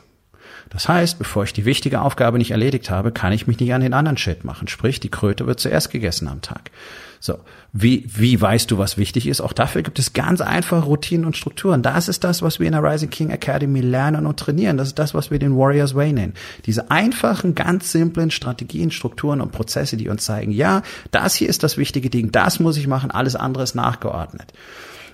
Das 0.70 0.90
heißt, 0.90 1.18
bevor 1.18 1.44
ich 1.44 1.54
die 1.54 1.66
wichtige 1.66 2.02
Aufgabe 2.02 2.38
nicht 2.38 2.52
erledigt 2.52 2.90
habe, 2.90 3.12
kann 3.12 3.32
ich 3.32 3.48
mich 3.48 3.60
nicht 3.60 3.74
an 3.74 3.82
den 3.82 3.94
anderen 3.94 4.18
Shit 4.18 4.44
machen. 4.44 4.68
Sprich, 4.68 5.00
die 5.00 5.10
Kröte 5.10 5.48
wird 5.48 5.60
zuerst 5.60 5.92
gegessen 5.92 6.28
am 6.28 6.42
Tag. 6.42 6.72
So, 7.20 7.40
wie, 7.74 8.06
wie 8.08 8.40
weißt 8.40 8.70
du, 8.70 8.78
was 8.78 8.98
wichtig 8.98 9.28
ist? 9.28 9.42
Auch 9.42 9.54
dafür 9.54 9.82
gibt 9.82 10.00
es 10.00 10.14
ganz 10.14 10.42
einfache 10.42 10.86
Routinen 10.86 11.26
und 11.26 11.36
Strukturen. 11.36 11.82
Das 11.82 12.08
ist 12.08 12.24
das, 12.24 12.42
was 12.42 12.60
wir 12.60 12.68
in 12.68 12.74
der 12.74 12.84
Rising 12.84 13.10
King 13.10 13.30
Academy 13.30 13.82
lernen 13.82 14.26
und 14.26 14.40
trainieren. 14.40 14.78
Das 14.78 14.90
ist 14.90 15.00
das, 15.00 15.14
was 15.14 15.32
wir 15.32 15.40
den 15.40 15.58
Warriors 15.58 15.96
Way 15.96 16.14
nennen. 16.14 16.34
Diese 16.66 16.92
einfachen, 16.92 17.56
ganz 17.56 17.92
simplen 17.92 18.32
Strategien, 18.32 18.92
Strukturen 18.92 19.42
und 19.42 19.52
Prozesse, 19.52 19.98
die 19.98 20.10
uns 20.10 20.26
zeigen, 20.26 20.52
ja, 20.52 20.84
das 21.12 21.36
hier 21.36 21.50
ist 21.50 21.64
das 21.64 21.78
wichtige 21.78 22.10
Ding, 22.10 22.32
das 22.32 22.60
muss 22.60 22.78
ich 22.78 22.88
machen, 22.88 23.12
alles 23.12 23.36
andere 23.36 23.64
ist 23.64 23.76
nachgeordnet 23.76 24.54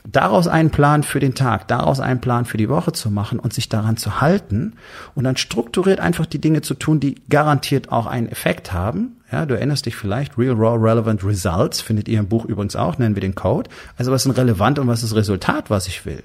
daraus 0.05 0.47
einen 0.47 0.69
Plan 0.69 1.03
für 1.03 1.19
den 1.19 1.33
Tag, 1.33 1.67
daraus 1.67 1.99
einen 1.99 2.19
Plan 2.19 2.45
für 2.45 2.57
die 2.57 2.69
Woche 2.69 2.91
zu 2.91 3.09
machen 3.09 3.39
und 3.39 3.53
sich 3.53 3.69
daran 3.69 3.97
zu 3.97 4.21
halten 4.21 4.73
und 5.15 5.23
dann 5.23 5.37
strukturiert 5.37 5.99
einfach 5.99 6.25
die 6.25 6.41
Dinge 6.41 6.61
zu 6.61 6.73
tun, 6.73 6.99
die 6.99 7.15
garantiert 7.29 7.91
auch 7.91 8.05
einen 8.05 8.27
Effekt 8.27 8.73
haben. 8.73 9.17
Ja, 9.31 9.45
du 9.45 9.55
erinnerst 9.55 9.85
dich 9.85 9.95
vielleicht, 9.95 10.37
Real 10.37 10.55
Raw 10.55 10.77
Relevant 10.77 11.23
Results 11.23 11.81
findet 11.81 12.07
ihr 12.07 12.19
im 12.19 12.27
Buch 12.27 12.45
übrigens 12.45 12.75
auch, 12.75 12.97
nennen 12.97 13.15
wir 13.15 13.21
den 13.21 13.35
Code. 13.35 13.69
Also 13.97 14.11
was 14.11 14.25
ist 14.25 14.37
relevant 14.37 14.77
und 14.77 14.87
was 14.87 15.03
ist 15.03 15.15
Resultat, 15.15 15.69
was 15.69 15.87
ich 15.87 16.05
will. 16.05 16.21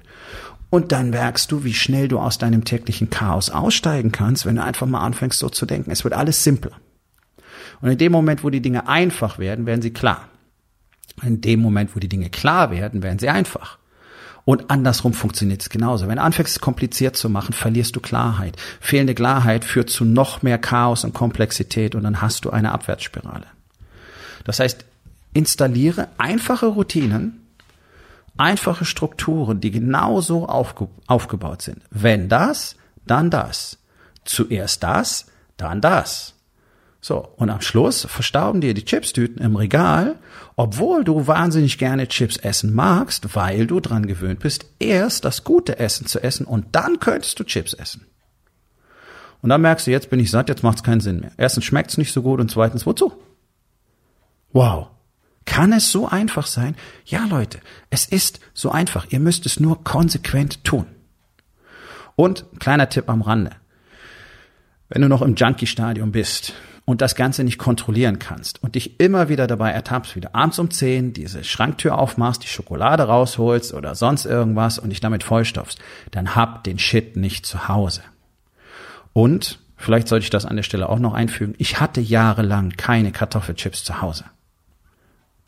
Und 0.71 0.93
dann 0.93 1.11
merkst 1.11 1.51
du, 1.51 1.65
wie 1.65 1.73
schnell 1.73 2.09
du 2.09 2.19
aus 2.19 2.37
deinem 2.37 2.65
täglichen 2.65 3.09
Chaos 3.09 3.49
aussteigen 3.49 4.13
kannst, 4.13 4.45
wenn 4.45 4.57
du 4.57 4.63
einfach 4.63 4.87
mal 4.87 5.01
anfängst 5.01 5.39
so 5.39 5.49
zu 5.49 5.65
denken. 5.65 5.91
Es 5.91 6.05
wird 6.05 6.13
alles 6.13 6.45
simpler. 6.45 6.73
Und 7.81 7.91
in 7.91 7.99
dem 7.99 8.13
Moment, 8.13 8.45
wo 8.45 8.51
die 8.51 8.61
Dinge 8.61 8.89
einfach 8.89 9.39
werden, 9.39 9.65
werden 9.65 9.83
sie 9.83 9.93
klar. 9.93 10.29
In 11.23 11.41
dem 11.41 11.61
Moment, 11.61 11.95
wo 11.95 12.01
die 12.01 12.09
Dinge 12.09 12.31
klar 12.31 12.71
werden, 12.71 13.03
werden 13.03 13.19
sie 13.19 13.29
einfach. 13.29 13.79
Und 14.45 14.71
andersrum 14.71 15.12
funktioniert 15.12 15.61
es 15.61 15.69
genauso. 15.69 16.09
Wenn 16.09 16.16
du 16.16 16.23
anfängst, 16.23 16.57
es 16.57 16.61
kompliziert 16.61 17.16
zu 17.16 17.29
machen, 17.29 17.53
verlierst 17.53 17.95
du 17.95 18.01
Klarheit. 18.01 18.57
Fehlende 18.81 19.14
Klarheit 19.14 19.62
führt 19.62 19.90
zu 19.90 20.07
noch 20.07 20.42
mehr 20.42 20.57
Chaos 20.57 21.05
und 21.05 21.12
Komplexität 21.12 21.95
und 21.95 22.03
dann 22.03 22.23
hast 22.23 22.47
du 22.47 22.51
eine 22.51 22.73
Abwärtsspirale. 22.73 23.45
Das 24.45 24.59
heißt, 24.59 24.87
installiere 25.35 26.09
einfache 26.16 26.64
Routinen, 26.64 27.47
einfache 28.38 28.87
Strukturen, 28.87 29.61
die 29.61 29.71
genauso 29.71 30.49
aufge 30.49 30.88
aufgebaut 31.07 31.61
sind. 31.61 31.83
Wenn 31.90 32.31
das, 32.31 32.77
dann 33.05 33.31
das. 33.31 33.77
Zuerst 34.25 34.83
das, 34.83 35.27
dann 35.59 35.83
das. 35.83 36.33
So, 37.01 37.29
und 37.37 37.49
am 37.49 37.61
Schluss 37.61 38.07
verstauben 38.07 38.61
dir 38.61 38.75
die 38.75 38.85
Chipstüten 38.85 39.41
im 39.41 39.55
Regal, 39.55 40.19
obwohl 40.57 41.05
du 41.05 41.29
wahnsinnig 41.29 41.79
gerne 41.79 42.09
Chips 42.09 42.37
essen 42.37 42.75
magst, 42.75 43.37
weil 43.37 43.69
du 43.69 43.79
dran 43.79 44.07
gewöhnt 44.07 44.41
bist, 44.41 44.67
erst 44.81 45.25
das 45.25 45.45
gute 45.45 45.79
Essen 45.79 46.07
zu 46.07 46.21
essen 46.21 46.45
und 46.45 46.67
dann 46.73 46.99
könntest 46.99 47.39
du 47.39 47.45
Chips 47.45 47.73
essen. 47.73 48.07
Und 49.41 49.51
dann 49.51 49.61
merkst 49.61 49.87
du, 49.87 49.93
jetzt 49.93 50.11
bin 50.11 50.19
ich 50.19 50.33
satt, 50.33 50.49
jetzt 50.49 50.65
macht 50.65 50.79
es 50.79 50.83
keinen 50.83 51.01
Sinn 51.01 51.21
mehr. 51.21 51.31
Erstens 51.37 51.65
schmeckt 51.65 51.91
es 51.91 51.99
nicht 51.99 52.13
so 52.13 52.23
gut 52.23 52.41
und 52.41 52.51
zweitens, 52.51 52.87
wozu? 52.87 53.13
Wow. 54.53 54.89
Kann 55.45 55.73
es 55.73 55.93
so 55.93 56.09
einfach 56.09 56.47
sein? 56.47 56.75
Ja, 57.05 57.25
Leute, 57.25 57.61
es 57.91 58.07
ist 58.07 58.41
so 58.53 58.71
einfach. 58.71 59.07
Ihr 59.11 59.21
müsst 59.21 59.47
es 59.47 59.61
nur 59.61 59.85
konsequent 59.85 60.65
tun. 60.65 60.87
Und 62.17 62.45
kleiner 62.59 62.89
Tipp 62.89 63.09
am 63.09 63.23
Rande. 63.23 63.53
Wenn 64.88 65.03
du 65.03 65.09
noch 65.09 65.22
im 65.22 65.35
Junkie-Stadium 65.35 66.12
bist 66.12 66.55
und 66.87 67.03
das 67.03 67.14
Ganze 67.14 67.44
nicht 67.44 67.59
kontrollieren 67.59 68.18
kannst 68.18 68.62
und 68.62 68.74
dich 68.74 68.98
immer 68.98 69.29
wieder 69.29 69.46
dabei 69.46 69.70
ertappst, 69.70 70.16
wieder 70.16 70.35
abends 70.35 70.59
um 70.59 70.70
10 70.70 71.12
diese 71.12 71.44
Schranktür 71.44 71.98
aufmachst, 71.98 72.42
die 72.42 72.48
Schokolade 72.48 73.03
rausholst 73.03 73.74
oder 73.74 73.94
sonst 73.94 74.24
irgendwas 74.24 74.79
und 74.79 74.88
dich 74.88 75.01
damit 75.01 75.24
vollstopfst, 75.24 75.79
dann 76.11 76.35
hab 76.35 76.64
den 76.64 76.79
Shit 76.79 77.16
nicht 77.16 77.44
zu 77.44 77.68
Hause. 77.68 78.01
Und, 79.12 79.59
vielleicht 79.77 80.09
sollte 80.09 80.24
ich 80.24 80.31
das 80.31 80.46
an 80.46 80.57
der 80.57 80.62
Stelle 80.62 80.88
auch 80.88 80.98
noch 80.98 81.12
einfügen, 81.12 81.55
ich 81.59 81.81
hatte 81.81 82.01
jahrelang 82.01 82.70
keine 82.70 83.12
Kartoffelchips 83.12 83.85
zu 83.85 84.01
Hause. 84.01 84.24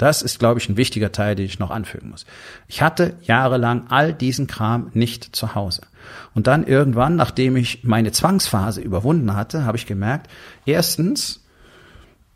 Das 0.01 0.23
ist, 0.23 0.39
glaube 0.39 0.59
ich, 0.59 0.67
ein 0.71 0.79
wichtiger 0.79 1.13
Teil, 1.13 1.35
den 1.35 1.45
ich 1.45 1.59
noch 1.59 1.71
anfügen 1.71 2.09
muss. 2.09 2.25
Ich 2.69 2.81
hatte 2.81 3.19
jahrelang 3.21 3.89
all 3.91 4.15
diesen 4.15 4.47
Kram 4.47 4.91
nicht 4.95 5.37
zu 5.37 5.55
Hause. 5.55 5.83
Und 6.35 6.47
dann 6.47 6.67
irgendwann, 6.67 7.17
nachdem 7.17 7.55
ich 7.55 7.85
meine 7.85 8.11
Zwangsphase 8.11 8.81
überwunden 8.81 9.37
hatte, 9.37 9.67
habe 9.67 9.77
ich 9.77 9.85
gemerkt, 9.85 10.31
erstens, 10.65 11.45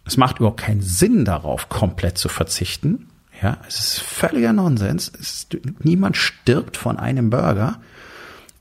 es 0.05 0.18
macht 0.18 0.40
überhaupt 0.40 0.61
keinen 0.61 0.83
Sinn 0.83 1.24
darauf, 1.24 1.70
komplett 1.70 2.18
zu 2.18 2.29
verzichten. 2.29 3.09
Ja, 3.40 3.57
es 3.66 3.81
ist 3.81 4.00
völliger 4.00 4.53
Nonsens. 4.53 5.09
Ist, 5.09 5.57
niemand 5.79 6.18
stirbt 6.18 6.77
von 6.77 6.98
einem 6.98 7.31
Burger. 7.31 7.81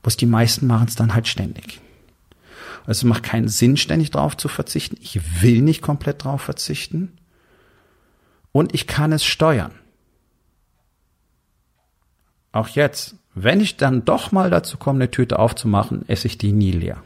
Bloß 0.02 0.16
die 0.16 0.24
meisten 0.24 0.66
machen 0.66 0.86
es 0.88 0.94
dann 0.94 1.12
halt 1.12 1.28
ständig. 1.28 1.78
Also 2.86 3.00
es 3.00 3.04
macht 3.04 3.22
keinen 3.22 3.48
Sinn, 3.48 3.76
ständig 3.76 4.12
drauf 4.12 4.34
zu 4.34 4.48
verzichten. 4.48 4.96
Ich 5.02 5.42
will 5.42 5.60
nicht 5.60 5.82
komplett 5.82 6.24
drauf 6.24 6.40
verzichten. 6.40 7.12
Und 8.54 8.72
ich 8.72 8.86
kann 8.86 9.10
es 9.10 9.24
steuern. 9.24 9.72
Auch 12.52 12.68
jetzt, 12.68 13.16
wenn 13.34 13.60
ich 13.60 13.76
dann 13.76 14.04
doch 14.04 14.30
mal 14.30 14.48
dazu 14.48 14.78
komme, 14.78 14.98
eine 14.98 15.10
Tüte 15.10 15.40
aufzumachen, 15.40 16.08
esse 16.08 16.28
ich 16.28 16.38
die 16.38 16.52
nie 16.52 16.70
leer. 16.70 17.02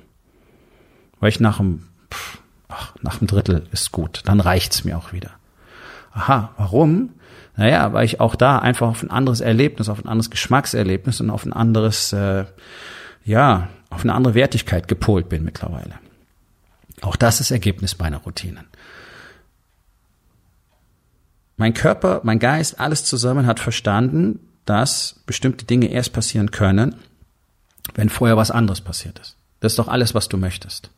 Weil 1.21 1.31
ich 1.31 1.41
nach 1.41 1.59
einem, 1.59 1.89
pff, 2.13 2.43
ach, 2.69 2.95
nach 3.01 3.19
einem 3.19 3.29
Drittel 3.29 3.67
ist 3.73 3.93
gut, 3.93 4.21
dann 4.27 4.41
reicht's 4.41 4.85
mir 4.85 4.99
auch 4.99 5.15
wieder. 5.15 5.31
Aha, 6.13 6.53
warum? 6.59 7.15
Naja, 7.57 7.95
weil 7.95 8.05
ich 8.05 8.21
auch 8.21 8.37
da 8.37 8.59
einfach 8.59 8.89
auf 8.89 9.03
ein 9.03 9.11
anderes 9.11 9.41
Erlebnis, 9.41 9.89
auf 9.89 10.05
ein 10.05 10.09
anderes 10.09 10.29
Geschmackserlebnis 10.29 11.23
und 11.23 11.31
auf 11.31 11.47
ein 11.47 11.55
anderes, 11.55 12.13
äh, 12.13 12.45
ja, 13.25 13.69
auf 13.89 14.03
eine 14.03 14.13
andere 14.13 14.35
Wertigkeit 14.35 14.87
gepolt 14.87 15.31
bin 15.31 15.45
mittlerweile. 15.45 15.95
Auch 17.01 17.17
das 17.17 17.41
ist 17.41 17.51
Ergebnis 17.53 17.99
meiner 17.99 18.19
Routinen. 18.19 18.67
Mein 21.59 21.75
Körper, 21.75 22.21
mein 22.23 22.39
Geist, 22.39 22.81
alles 22.81 23.05
zusammen 23.05 23.47
hat 23.47 23.61
verstanden, 23.61 24.41
dass 24.65 25.21
bestimmte 25.27 25.65
Dinge 25.65 25.91
erst 25.91 26.13
passieren 26.13 26.53
können, 26.53 26.95
wenn 27.95 28.09
vorher 28.09 28.37
was 28.37 28.53
anderes 28.53 28.81
passiert 28.81 29.19
ist. 29.19 29.37
Das 29.61 29.73
ist 29.73 29.79
doch 29.79 29.89
alles, 29.89 30.15
was 30.15 30.29
du 30.29 30.37
möchtest. 30.37 30.91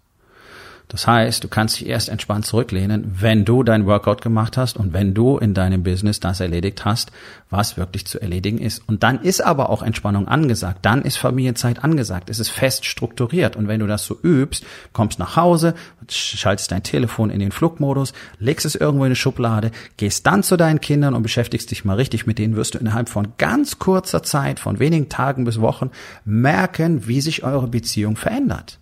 Das 0.90 1.06
heißt, 1.06 1.44
du 1.44 1.46
kannst 1.46 1.78
dich 1.78 1.88
erst 1.88 2.08
entspannt 2.08 2.46
zurücklehnen, 2.46 3.14
wenn 3.20 3.44
du 3.44 3.62
dein 3.62 3.86
Workout 3.86 4.22
gemacht 4.22 4.56
hast 4.56 4.76
und 4.76 4.92
wenn 4.92 5.14
du 5.14 5.38
in 5.38 5.54
deinem 5.54 5.84
Business 5.84 6.18
das 6.18 6.40
erledigt 6.40 6.84
hast, 6.84 7.12
was 7.48 7.76
wirklich 7.76 8.08
zu 8.08 8.20
erledigen 8.20 8.58
ist. 8.58 8.82
Und 8.88 9.04
dann 9.04 9.22
ist 9.22 9.40
aber 9.40 9.70
auch 9.70 9.82
Entspannung 9.82 10.26
angesagt. 10.26 10.80
Dann 10.82 11.02
ist 11.02 11.16
Familienzeit 11.16 11.84
angesagt. 11.84 12.28
Es 12.28 12.40
ist 12.40 12.48
fest 12.48 12.86
strukturiert. 12.86 13.54
Und 13.54 13.68
wenn 13.68 13.78
du 13.78 13.86
das 13.86 14.04
so 14.04 14.18
übst, 14.20 14.64
kommst 14.92 15.20
nach 15.20 15.36
Hause, 15.36 15.74
schaltest 16.08 16.72
dein 16.72 16.82
Telefon 16.82 17.30
in 17.30 17.38
den 17.38 17.52
Flugmodus, 17.52 18.12
legst 18.40 18.66
es 18.66 18.74
irgendwo 18.74 19.04
in 19.04 19.10
eine 19.10 19.16
Schublade, 19.16 19.70
gehst 19.96 20.26
dann 20.26 20.42
zu 20.42 20.56
deinen 20.56 20.80
Kindern 20.80 21.14
und 21.14 21.22
beschäftigst 21.22 21.70
dich 21.70 21.84
mal 21.84 21.94
richtig 21.94 22.26
mit 22.26 22.40
denen, 22.40 22.56
wirst 22.56 22.74
du 22.74 22.78
innerhalb 22.78 23.08
von 23.08 23.34
ganz 23.38 23.78
kurzer 23.78 24.24
Zeit, 24.24 24.58
von 24.58 24.80
wenigen 24.80 25.08
Tagen 25.08 25.44
bis 25.44 25.60
Wochen, 25.60 25.92
merken, 26.24 27.06
wie 27.06 27.20
sich 27.20 27.44
eure 27.44 27.68
Beziehung 27.68 28.16
verändert. 28.16 28.79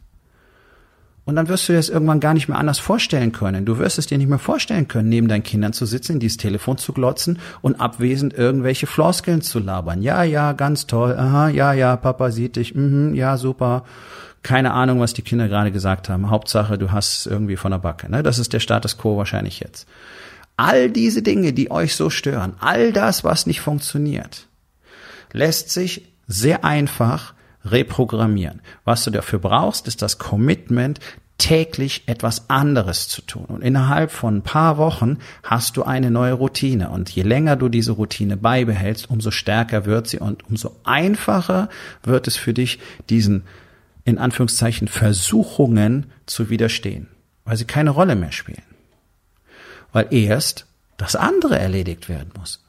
Und 1.29 1.37
dann 1.37 1.49
wirst 1.49 1.69
du 1.69 1.75
dir 1.75 1.79
das 1.79 1.91
irgendwann 1.91 2.21
gar 2.21 2.33
nicht 2.33 2.49
mehr 2.49 2.57
anders 2.57 2.79
vorstellen 2.79 3.33
können. 3.33 3.67
Du 3.67 3.77
wirst 3.77 3.99
es 3.99 4.07
dir 4.07 4.17
nicht 4.17 4.31
mehr 4.31 4.38
vorstellen 4.38 4.88
können, 4.88 5.11
neben 5.11 5.29
deinen 5.29 5.43
Kindern 5.43 5.75
zu 5.75 5.85
sitzen, 5.85 6.12
in 6.12 6.21
dieses 6.21 6.38
Telefon 6.38 6.79
zu 6.79 6.95
glotzen 6.95 7.38
und 7.61 7.83
abwesend 7.83 8.33
irgendwelche 8.33 8.87
Floskeln 8.87 9.43
zu 9.43 9.59
labern. 9.59 10.01
Ja, 10.01 10.23
ja, 10.23 10.55
ganz 10.55 10.87
toll. 10.87 11.14
Aha, 11.19 11.51
ja, 11.51 11.75
ja, 11.75 11.97
Papa 11.97 12.31
sieht 12.31 12.57
dich. 12.57 12.75
Mhm, 12.75 13.14
ja, 13.14 13.37
super. 13.37 13.85
Keine 14.43 14.73
Ahnung, 14.73 15.01
was 15.01 15.12
die 15.12 15.21
Kinder 15.21 15.49
gerade 15.49 15.71
gesagt 15.71 16.09
haben. 16.09 16.31
Hauptsache, 16.31 16.79
du 16.79 16.93
hast 16.93 17.27
irgendwie 17.27 17.57
von 17.57 17.73
der 17.73 17.79
Backe. 17.81 18.11
Ne? 18.11 18.23
Das 18.23 18.38
ist 18.38 18.55
der 18.55 18.61
Status 18.61 18.97
quo 18.97 19.19
wahrscheinlich 19.19 19.61
jetzt. 19.61 19.87
All 20.57 20.88
diese 20.88 21.21
Dinge, 21.21 21.53
die 21.53 21.71
euch 21.71 21.95
so 21.95 22.09
stören, 22.09 22.55
all 22.59 22.91
das, 22.91 23.23
was 23.23 23.45
nicht 23.45 23.61
funktioniert, 23.61 24.47
lässt 25.35 25.69
sich 25.69 26.09
sehr 26.27 26.64
einfach 26.64 27.35
reprogrammieren. 27.64 28.61
Was 28.85 29.05
du 29.05 29.11
dafür 29.11 29.38
brauchst, 29.38 29.87
ist 29.88 30.03
das 30.03 30.18
Commitment, 30.18 31.01
täglich 31.38 32.03
etwas 32.07 32.51
anderes 32.51 33.09
zu 33.09 33.23
tun. 33.23 33.44
Und 33.44 33.62
innerhalb 33.62 34.11
von 34.11 34.38
ein 34.38 34.42
paar 34.42 34.77
Wochen 34.77 35.18
hast 35.44 35.77
du 35.77 35.85
eine 35.85 36.11
neue 36.11 36.33
Routine. 36.33 36.90
Und 36.90 37.11
je 37.11 37.23
länger 37.23 37.55
du 37.55 37.68
diese 37.68 37.92
Routine 37.92 38.37
beibehältst, 38.37 39.09
umso 39.09 39.31
stärker 39.31 39.87
wird 39.87 40.09
sie 40.09 40.18
und 40.18 40.49
umso 40.49 40.77
einfacher 40.83 41.68
wird 42.03 42.27
es 42.27 42.37
für 42.37 42.53
dich, 42.53 42.81
diesen, 43.09 43.44
in 44.05 44.18
Anführungszeichen, 44.18 44.88
Versuchungen 44.88 46.07
zu 46.27 46.51
widerstehen, 46.51 47.07
weil 47.44 47.57
sie 47.57 47.66
keine 47.66 47.90
Rolle 47.90 48.16
mehr 48.16 48.33
spielen. 48.33 48.62
Weil 49.92 50.09
erst 50.11 50.66
das 50.97 51.14
andere 51.14 51.57
erledigt 51.57 52.09
werden 52.09 52.33
muss. 52.37 52.64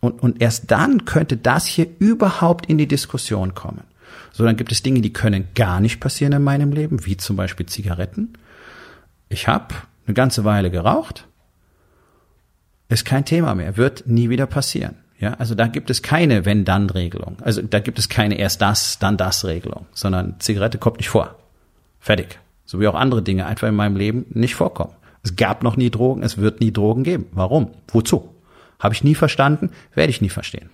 Und, 0.00 0.22
und 0.22 0.42
erst 0.42 0.72
dann 0.72 1.04
könnte 1.04 1.36
das 1.36 1.66
hier 1.66 1.86
überhaupt 2.00 2.66
in 2.66 2.78
die 2.78 2.88
Diskussion 2.88 3.54
kommen 3.54 3.84
sondern 4.36 4.56
gibt 4.56 4.70
es 4.70 4.82
Dinge, 4.82 5.00
die 5.00 5.14
können 5.14 5.48
gar 5.54 5.80
nicht 5.80 5.98
passieren 5.98 6.34
in 6.34 6.44
meinem 6.44 6.70
Leben, 6.70 7.06
wie 7.06 7.16
zum 7.16 7.36
Beispiel 7.36 7.64
Zigaretten. 7.64 8.34
Ich 9.30 9.48
habe 9.48 9.74
eine 10.06 10.12
ganze 10.12 10.44
Weile 10.44 10.70
geraucht, 10.70 11.26
ist 12.90 13.06
kein 13.06 13.24
Thema 13.24 13.54
mehr, 13.54 13.78
wird 13.78 14.06
nie 14.06 14.28
wieder 14.28 14.44
passieren. 14.44 14.96
Ja, 15.18 15.32
also 15.34 15.54
da 15.54 15.68
gibt 15.68 15.88
es 15.88 16.02
keine 16.02 16.44
Wenn-Dann-Regelung. 16.44 17.38
Also 17.40 17.62
da 17.62 17.80
gibt 17.80 17.98
es 17.98 18.10
keine 18.10 18.38
erst 18.38 18.60
das, 18.60 18.98
dann 18.98 19.16
das 19.16 19.46
Regelung, 19.46 19.86
sondern 19.92 20.38
Zigarette 20.38 20.76
kommt 20.76 20.98
nicht 20.98 21.08
vor. 21.08 21.36
Fertig. 21.98 22.38
So 22.66 22.78
wie 22.78 22.88
auch 22.88 22.94
andere 22.94 23.22
Dinge 23.22 23.46
einfach 23.46 23.68
in 23.68 23.74
meinem 23.74 23.96
Leben 23.96 24.26
nicht 24.28 24.54
vorkommen. 24.54 24.92
Es 25.22 25.34
gab 25.36 25.62
noch 25.62 25.78
nie 25.78 25.90
Drogen, 25.90 26.22
es 26.22 26.36
wird 26.36 26.60
nie 26.60 26.72
Drogen 26.72 27.04
geben. 27.04 27.24
Warum? 27.32 27.70
Wozu? 27.88 28.34
Habe 28.78 28.94
ich 28.94 29.02
nie 29.02 29.14
verstanden, 29.14 29.70
werde 29.94 30.10
ich 30.10 30.20
nie 30.20 30.28
verstehen. 30.28 30.68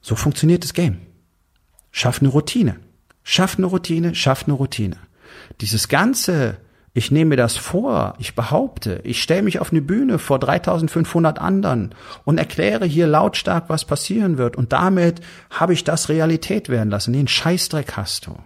So 0.00 0.16
funktioniert 0.16 0.64
das 0.64 0.74
Game. 0.74 0.98
Schaff 1.90 2.20
eine 2.20 2.28
Routine. 2.28 2.76
Schaff 3.22 3.58
eine 3.58 3.66
Routine, 3.66 4.14
schaff 4.14 4.44
eine 4.44 4.54
Routine. 4.54 4.96
Dieses 5.60 5.88
ganze, 5.88 6.56
ich 6.94 7.10
nehme 7.10 7.30
mir 7.30 7.36
das 7.36 7.56
vor, 7.56 8.14
ich 8.18 8.34
behaupte, 8.34 9.00
ich 9.04 9.22
stelle 9.22 9.42
mich 9.42 9.60
auf 9.60 9.70
eine 9.70 9.82
Bühne 9.82 10.18
vor 10.18 10.38
3500 10.38 11.38
anderen 11.38 11.94
und 12.24 12.38
erkläre 12.38 12.86
hier 12.86 13.06
lautstark, 13.06 13.68
was 13.68 13.84
passieren 13.84 14.38
wird 14.38 14.56
und 14.56 14.72
damit 14.72 15.20
habe 15.50 15.74
ich 15.74 15.84
das 15.84 16.08
Realität 16.08 16.68
werden 16.68 16.90
lassen. 16.90 17.12
Den 17.12 17.28
Scheißdreck 17.28 17.96
hast 17.96 18.26
du. 18.26 18.38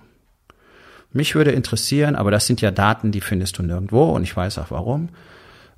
Mich 1.13 1.37
würde 1.37 1.53
interessieren, 1.53 2.17
aber 2.17 2.33
das 2.33 2.47
sind 2.47 2.61
ja 2.61 2.73
Daten, 2.73 3.13
die 3.13 3.21
findest 3.21 3.59
du 3.59 3.63
nirgendwo 3.63 4.11
und 4.11 4.25
ich 4.25 4.37
weiß 4.37 4.59
auch 4.59 4.73
warum, 4.73 5.11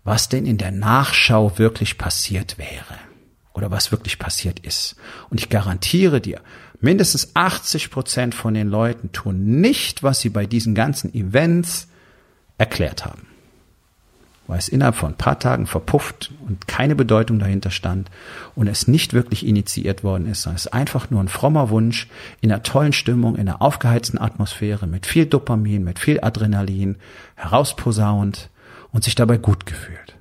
was 0.03 0.29
denn 0.29 0.47
in 0.47 0.57
der 0.57 0.71
Nachschau 0.71 1.59
wirklich 1.59 1.99
passiert 1.99 2.57
wäre 2.59 3.06
oder 3.57 3.71
was 3.71 3.91
wirklich 3.91 4.19
passiert 4.19 4.61
ist. 4.61 4.97
Und 5.31 5.41
ich 5.41 5.49
garantiere 5.49 6.21
dir, 6.21 6.43
mindestens 6.81 7.35
80 7.35 7.91
Prozent 7.91 8.35
von 8.35 8.53
den 8.53 8.69
Leuten 8.69 9.13
tun 9.13 9.61
nicht, 9.61 10.03
was 10.03 10.21
sie 10.21 10.29
bei 10.29 10.45
diesen 10.45 10.75
ganzen 10.75 11.13
Events 11.15 11.89
erklärt 12.59 13.07
haben. 13.07 13.27
Weil 14.47 14.59
es 14.59 14.69
innerhalb 14.69 14.95
von 14.95 15.13
ein 15.13 15.19
paar 15.19 15.39
Tagen 15.39 15.67
verpufft 15.67 16.33
und 16.47 16.69
keine 16.69 16.95
Bedeutung 16.95 17.39
dahinter 17.39 17.71
stand 17.71 18.11
und 18.55 18.69
es 18.69 18.87
nicht 18.87 19.15
wirklich 19.15 19.45
initiiert 19.45 20.05
worden 20.05 20.31
ist, 20.31 20.43
sondern 20.43 20.57
es 20.57 20.67
ist 20.67 20.73
einfach 20.73 21.11
nur 21.11 21.21
ein 21.21 21.29
frommer 21.29 21.71
Wunsch 21.71 22.09
in 22.43 22.53
einer 22.53 22.63
tollen 22.63 22.93
Stimmung, 22.93 23.37
in 23.37 23.49
einer 23.49 23.63
aufgeheizten 23.63 24.21
Atmosphäre, 24.21 24.87
mit 24.87 25.07
viel 25.07 25.25
Dopamin, 25.25 25.83
mit 25.83 25.99
viel 25.99 26.21
Adrenalin, 26.21 26.97
herausposaunt 27.37 28.51
und 28.93 29.03
sich 29.03 29.15
dabei 29.15 29.39
gut 29.39 29.65
gefühlt. 29.65 30.17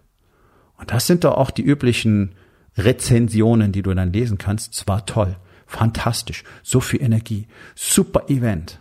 Und 0.78 0.92
das 0.92 1.06
sind 1.06 1.26
doch 1.26 1.36
auch 1.36 1.52
die 1.52 1.64
üblichen 1.64 2.32
Rezensionen, 2.78 3.72
die 3.72 3.82
du 3.82 3.94
dann 3.94 4.12
lesen 4.12 4.38
kannst, 4.38 4.74
zwar 4.74 5.06
toll, 5.06 5.38
fantastisch, 5.66 6.44
so 6.64 6.80
viel 6.80 7.02
Energie, 7.02 7.48
super 7.74 8.30
Event, 8.30 8.80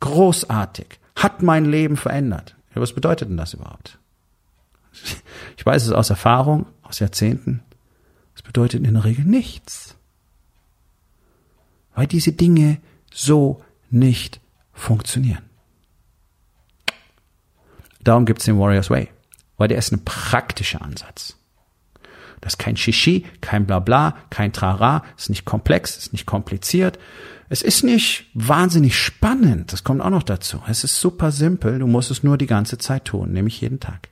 großartig, 0.00 0.98
hat 1.16 1.42
mein 1.42 1.64
Leben 1.64 1.96
verändert. 1.96 2.56
Ja, 2.74 2.80
was 2.80 2.92
bedeutet 2.92 3.28
denn 3.28 3.36
das 3.36 3.54
überhaupt? 3.54 3.98
Ich 5.56 5.64
weiß 5.64 5.86
es 5.86 5.92
aus 5.92 6.10
Erfahrung, 6.10 6.66
aus 6.82 6.98
Jahrzehnten. 6.98 7.62
Es 8.34 8.42
bedeutet 8.42 8.84
in 8.84 8.94
der 8.94 9.04
Regel 9.04 9.24
nichts. 9.24 9.96
Weil 11.94 12.06
diese 12.06 12.32
Dinge 12.32 12.78
so 13.12 13.62
nicht 13.90 14.40
funktionieren. 14.72 15.44
Darum 18.02 18.26
gibt 18.26 18.40
es 18.40 18.44
den 18.44 18.58
Warriors 18.58 18.90
Way, 18.90 19.08
weil 19.56 19.68
der 19.68 19.78
ist 19.78 19.92
ein 19.92 20.04
praktischer 20.04 20.82
Ansatz. 20.82 21.38
Das 22.44 22.52
ist 22.52 22.58
kein 22.58 22.76
Shishi, 22.76 23.24
kein 23.40 23.64
Blabla, 23.64 24.16
kein 24.28 24.52
Trara, 24.52 25.02
ist 25.16 25.30
nicht 25.30 25.46
komplex, 25.46 25.96
ist 25.96 26.12
nicht 26.12 26.26
kompliziert. 26.26 26.98
Es 27.48 27.62
ist 27.62 27.84
nicht 27.84 28.26
wahnsinnig 28.34 28.98
spannend, 28.98 29.72
das 29.72 29.82
kommt 29.82 30.02
auch 30.02 30.10
noch 30.10 30.22
dazu. 30.22 30.60
Es 30.68 30.84
ist 30.84 31.00
super 31.00 31.32
simpel, 31.32 31.78
du 31.78 31.86
musst 31.86 32.10
es 32.10 32.22
nur 32.22 32.36
die 32.36 32.46
ganze 32.46 32.76
Zeit 32.76 33.06
tun, 33.06 33.32
nämlich 33.32 33.62
jeden 33.62 33.80
Tag. 33.80 34.10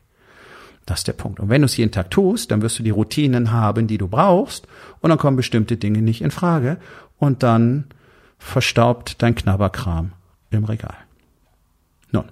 Das 0.87 1.01
ist 1.01 1.09
der 1.09 1.13
Punkt. 1.13 1.41
Und 1.41 1.51
wenn 1.51 1.61
du 1.61 1.67
es 1.67 1.77
jeden 1.77 1.93
Tag 1.93 2.11
tust, 2.11 2.51
dann 2.51 2.63
wirst 2.63 2.79
du 2.79 2.83
die 2.83 2.91
Routinen 2.91 3.53
haben, 3.53 3.87
die 3.87 3.99
du 3.99 4.09
brauchst, 4.09 4.67
und 5.01 5.11
dann 5.11 5.19
kommen 5.19 5.37
bestimmte 5.37 5.77
Dinge 5.77 6.01
nicht 6.01 6.23
in 6.23 6.31
Frage, 6.31 6.79
und 7.19 7.43
dann 7.43 7.85
verstaubt 8.39 9.21
dein 9.21 9.35
Knabberkram 9.35 10.13
im 10.51 10.65
Regal. 10.65 10.97
Nun, 12.13 12.25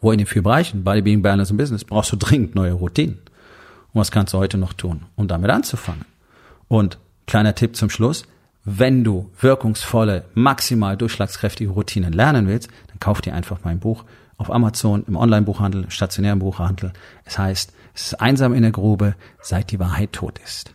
wo 0.00 0.10
in 0.10 0.18
den 0.18 0.26
vier 0.26 0.42
Bereichen, 0.42 0.82
Bodybuilding, 0.82 1.22
Balance 1.22 1.52
und 1.52 1.58
Business, 1.58 1.84
brauchst 1.84 2.10
du 2.10 2.16
dringend 2.16 2.56
neue 2.56 2.72
Routinen. 2.72 3.18
Und 3.92 4.00
was 4.00 4.10
kannst 4.10 4.32
du 4.32 4.38
heute 4.38 4.58
noch 4.58 4.72
tun, 4.72 5.02
um 5.16 5.28
damit 5.28 5.50
anzufangen? 5.50 6.04
Und 6.68 6.98
kleiner 7.26 7.54
Tipp 7.54 7.76
zum 7.76 7.90
Schluss, 7.90 8.24
wenn 8.64 9.04
du 9.04 9.30
wirkungsvolle, 9.40 10.24
maximal 10.34 10.96
durchschlagskräftige 10.96 11.70
Routinen 11.70 12.12
lernen 12.12 12.46
willst, 12.46 12.68
dann 12.88 13.00
kauf 13.00 13.20
dir 13.20 13.34
einfach 13.34 13.58
mein 13.64 13.80
Buch 13.80 14.04
auf 14.36 14.50
Amazon, 14.50 15.04
im 15.06 15.16
Online-Buchhandel, 15.16 15.90
stationären 15.90 16.38
Buchhandel. 16.38 16.92
Es 17.24 17.38
heißt, 17.38 17.72
es 17.94 18.06
ist 18.06 18.20
einsam 18.20 18.54
in 18.54 18.62
der 18.62 18.72
Grube, 18.72 19.14
seit 19.40 19.70
die 19.70 19.78
Wahrheit 19.78 20.12
tot 20.12 20.38
ist. 20.44 20.74